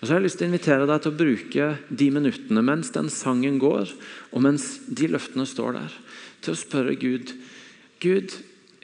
Og 0.00 0.04
så 0.04 0.12
har 0.12 0.20
jeg 0.20 0.26
lyst 0.26 0.40
til 0.40 0.48
å 0.48 0.52
invitere 0.52 0.86
deg 0.90 1.02
til 1.02 1.12
å 1.12 1.18
bruke 1.18 1.68
de 1.88 2.08
minuttene 2.12 2.62
mens 2.66 2.90
den 2.94 3.10
sangen 3.12 3.56
går, 3.62 3.92
og 4.34 4.44
mens 4.44 4.68
de 4.86 5.08
løftene 5.12 5.46
står 5.48 5.78
der, 5.78 5.98
til 6.44 6.52
å 6.54 6.60
spørre 6.60 6.96
Gud 7.00 7.32
Gud, 8.04 8.34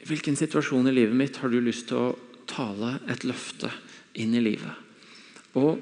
hvilken 0.07 0.37
situasjon 0.39 0.89
i 0.89 0.95
livet 0.95 1.17
mitt 1.17 1.37
har 1.41 1.51
du 1.51 1.59
lyst 1.61 1.89
til 1.91 1.99
å 1.99 2.41
tale 2.49 2.95
et 3.11 3.25
løfte 3.27 3.69
inn 4.17 4.33
i 4.33 4.41
livet? 4.41 4.73
Og, 5.59 5.77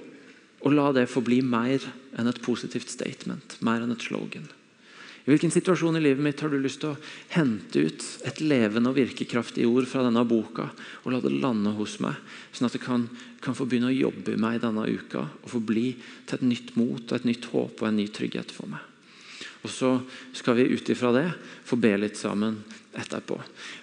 og 0.59 0.75
la 0.75 0.89
det 0.95 1.07
få 1.11 1.23
bli 1.23 1.39
mer 1.45 1.85
enn 2.19 2.27
et 2.27 2.41
positivt 2.43 2.91
statement, 2.91 3.59
mer 3.63 3.85
enn 3.85 3.95
et 3.95 4.03
slogan. 4.03 4.49
I 5.25 5.31
hvilken 5.31 5.51
situasjon 5.53 5.99
i 5.99 6.01
livet 6.03 6.23
mitt 6.23 6.41
har 6.41 6.51
du 6.51 6.57
lyst 6.61 6.81
til 6.83 6.93
å 6.93 6.99
hente 7.35 7.83
ut 7.85 8.05
et 8.25 8.41
levende 8.41 8.91
og 8.91 8.97
virkekraftig 8.97 9.67
ord 9.67 9.87
fra 9.89 10.03
denne 10.05 10.23
boka 10.27 10.69
og 11.03 11.11
la 11.13 11.21
det 11.23 11.33
lande 11.35 11.75
hos 11.77 11.97
meg, 12.03 12.15
sånn 12.55 12.69
at 12.69 12.77
det 12.77 12.83
kan, 12.83 13.07
kan 13.43 13.57
få 13.57 13.67
begynne 13.69 13.91
å 13.91 13.97
jobbe 13.97 14.35
i 14.35 14.41
meg 14.41 14.61
denne 14.63 14.87
uka 14.87 15.25
og 15.27 15.49
få 15.53 15.61
bli 15.63 15.91
til 16.25 16.39
et 16.39 16.47
nytt 16.47 16.75
mot, 16.79 17.03
og 17.03 17.17
et 17.17 17.27
nytt 17.27 17.49
håp 17.53 17.83
og 17.83 17.89
en 17.89 17.99
ny 17.99 18.07
trygghet 18.13 18.53
for 18.55 18.71
meg. 18.71 18.85
Og 19.59 19.69
Så 19.69 19.99
skal 20.33 20.55
vi 20.55 20.69
ut 20.71 20.89
ifra 20.89 21.11
det 21.11 21.27
få 21.67 21.75
be 21.75 21.91
litt 21.99 22.17
sammen 22.17 22.61
etterpå. 22.95 23.37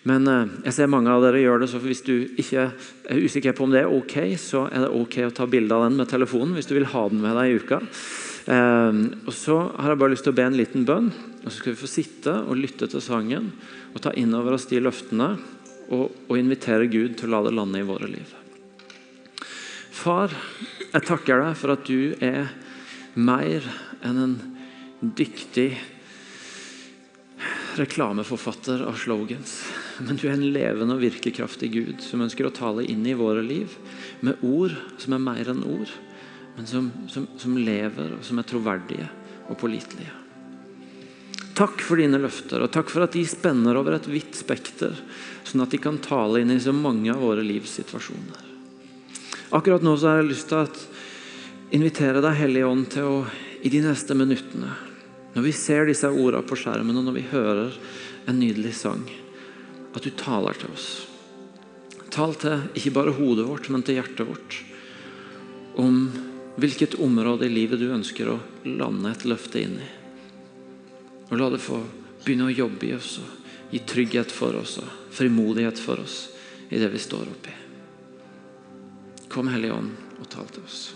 Men 0.09 0.27
eh, 0.29 0.55
jeg 0.67 0.77
ser 0.77 0.91
mange 0.91 1.13
av 1.13 1.23
dere 1.25 1.43
gjør 1.43 1.63
det, 1.63 1.69
så 1.71 1.81
hvis 1.83 2.03
du 2.07 2.15
ikke 2.41 2.71
er 2.71 3.21
usikker 3.23 3.55
på 3.57 3.67
om 3.67 3.75
det 3.75 3.85
er 3.85 3.93
ok, 3.93 4.17
så 4.41 4.67
er 4.71 4.87
det 4.87 4.95
ok 4.97 5.19
å 5.27 5.35
ta 5.37 5.47
bilde 5.51 5.77
av 5.77 5.87
den 5.87 6.01
med 6.01 6.11
telefonen 6.11 6.57
hvis 6.57 6.69
du 6.71 6.75
vil 6.79 6.89
ha 6.91 7.05
den 7.13 7.23
med 7.23 7.37
deg 7.39 7.53
i 7.53 7.61
uka. 7.61 7.83
Eh, 8.47 8.99
og 9.27 9.33
Så 9.35 9.59
har 9.75 9.91
jeg 9.91 9.99
bare 9.99 10.15
lyst 10.15 10.27
til 10.27 10.35
å 10.35 10.39
be 10.39 10.47
en 10.47 10.59
liten 10.59 10.87
bønn. 10.87 11.11
Og 11.43 11.51
Så 11.51 11.59
skal 11.59 11.75
vi 11.75 11.83
få 11.83 11.91
sitte 11.91 12.35
og 12.47 12.59
lytte 12.61 12.89
til 12.91 13.03
sangen 13.03 13.53
og 13.95 14.03
ta 14.05 14.13
inn 14.15 14.35
over 14.35 14.57
oss 14.57 14.69
de 14.71 14.83
løftene 14.83 15.35
og, 15.91 16.11
og 16.29 16.39
invitere 16.39 16.91
Gud 16.91 17.17
til 17.19 17.31
å 17.31 17.37
la 17.37 17.47
det 17.47 17.57
lande 17.57 17.81
i 17.81 17.87
våre 17.87 18.11
liv. 18.11 18.35
Far, 19.97 20.31
jeg 20.93 21.07
takker 21.07 21.43
deg 21.43 21.59
for 21.59 21.75
at 21.75 21.87
du 21.89 22.15
er 22.23 22.53
mer 23.17 23.65
enn 24.05 24.19
en 24.21 24.35
dyktig 25.01 25.71
reklameforfatter 27.77 28.85
av 28.87 28.99
slogans. 29.01 29.59
Men 30.01 30.19
du 30.21 30.27
er 30.29 30.37
en 30.37 30.51
levende 30.53 30.97
og 30.97 31.03
virkekraftig 31.03 31.71
Gud 31.73 32.05
som 32.05 32.23
ønsker 32.25 32.49
å 32.49 32.55
tale 32.55 32.85
inn 32.89 33.05
i 33.09 33.17
våre 33.17 33.43
liv 33.45 33.73
med 34.25 34.41
ord 34.45 34.77
som 35.01 35.17
er 35.17 35.25
mer 35.25 35.53
enn 35.53 35.65
ord 35.65 35.93
men 36.57 36.67
som, 36.67 36.91
som, 37.13 37.27
som 37.37 37.59
lever, 37.59 38.17
og 38.17 38.25
som 38.25 38.41
er 38.41 38.49
troverdige 38.49 39.09
og 39.47 39.59
pålitelige. 39.61 40.13
Takk 41.57 41.81
for 41.85 42.01
dine 42.01 42.21
løfter, 42.21 42.61
og 42.65 42.73
takk 42.73 42.91
for 42.93 43.07
at 43.07 43.15
de 43.17 43.23
spenner 43.29 43.79
over 43.79 43.97
et 43.97 44.09
vidt 44.11 44.37
spekter, 44.37 44.97
sånn 45.47 45.65
at 45.65 45.73
de 45.73 45.81
kan 45.81 46.01
tale 46.05 46.43
inn 46.43 46.53
i 46.53 46.61
så 46.61 46.75
mange 46.77 47.13
av 47.15 47.23
våre 47.25 47.45
livs 47.45 47.79
situasjoner. 47.79 48.43
Akkurat 49.57 49.85
nå 49.85 49.95
så 49.97 50.11
har 50.11 50.21
jeg 50.21 50.33
lyst 50.33 50.51
til 50.51 50.65
å 50.65 51.77
invitere 51.77 52.21
deg, 52.25 52.37
Hellige 52.41 52.69
Ånd, 52.69 52.89
til 52.93 53.09
å 53.09 53.19
i 53.65 53.73
de 53.73 53.81
neste 53.83 54.15
minuttene, 54.15 54.75
når 55.35 55.45
vi 55.49 55.53
ser 55.57 55.89
disse 55.89 56.09
ordene 56.09 56.45
på 56.47 56.59
skjermen, 56.61 56.97
og 57.01 57.07
når 57.09 57.17
vi 57.17 57.29
hører 57.33 57.79
en 58.29 58.39
nydelig 58.41 58.75
sang, 58.79 59.05
at 59.97 60.05
du 60.05 60.13
taler 60.19 60.57
til 60.61 60.73
oss. 60.77 60.91
Tal 62.13 62.37
til 62.41 62.69
ikke 62.77 62.95
bare 62.97 63.15
hodet 63.17 63.47
vårt, 63.49 63.69
men 63.73 63.85
til 63.85 63.99
hjertet 63.99 64.29
vårt. 64.29 64.61
Om 65.81 65.97
hvilket 66.57 66.95
område 66.95 67.47
i 67.47 67.53
livet 67.53 67.81
du 67.81 67.91
ønsker 67.93 68.31
å 68.33 68.41
lande 68.65 69.13
et 69.13 69.25
løfte 69.29 69.61
inn 69.61 69.77
i. 69.83 69.91
Og 71.29 71.37
La 71.39 71.51
det 71.53 71.61
få 71.63 71.83
begynne 72.25 72.49
å 72.49 72.55
jobbe 72.55 72.89
i 72.89 72.95
oss 72.97 73.19
og 73.21 73.73
gi 73.75 73.83
trygghet 73.85 74.33
for 74.33 74.57
oss 74.57 74.79
og 74.81 74.91
frimodighet 75.15 75.79
for 75.79 76.01
oss 76.01 76.29
i 76.71 76.81
det 76.81 76.89
vi 76.93 77.03
står 77.03 77.29
oppi. 77.31 77.55
Kom, 79.29 79.51
Hellige 79.53 79.77
Ånd, 79.77 79.93
og 80.21 80.29
tal 80.33 80.49
til 80.49 80.65
oss. 80.65 80.96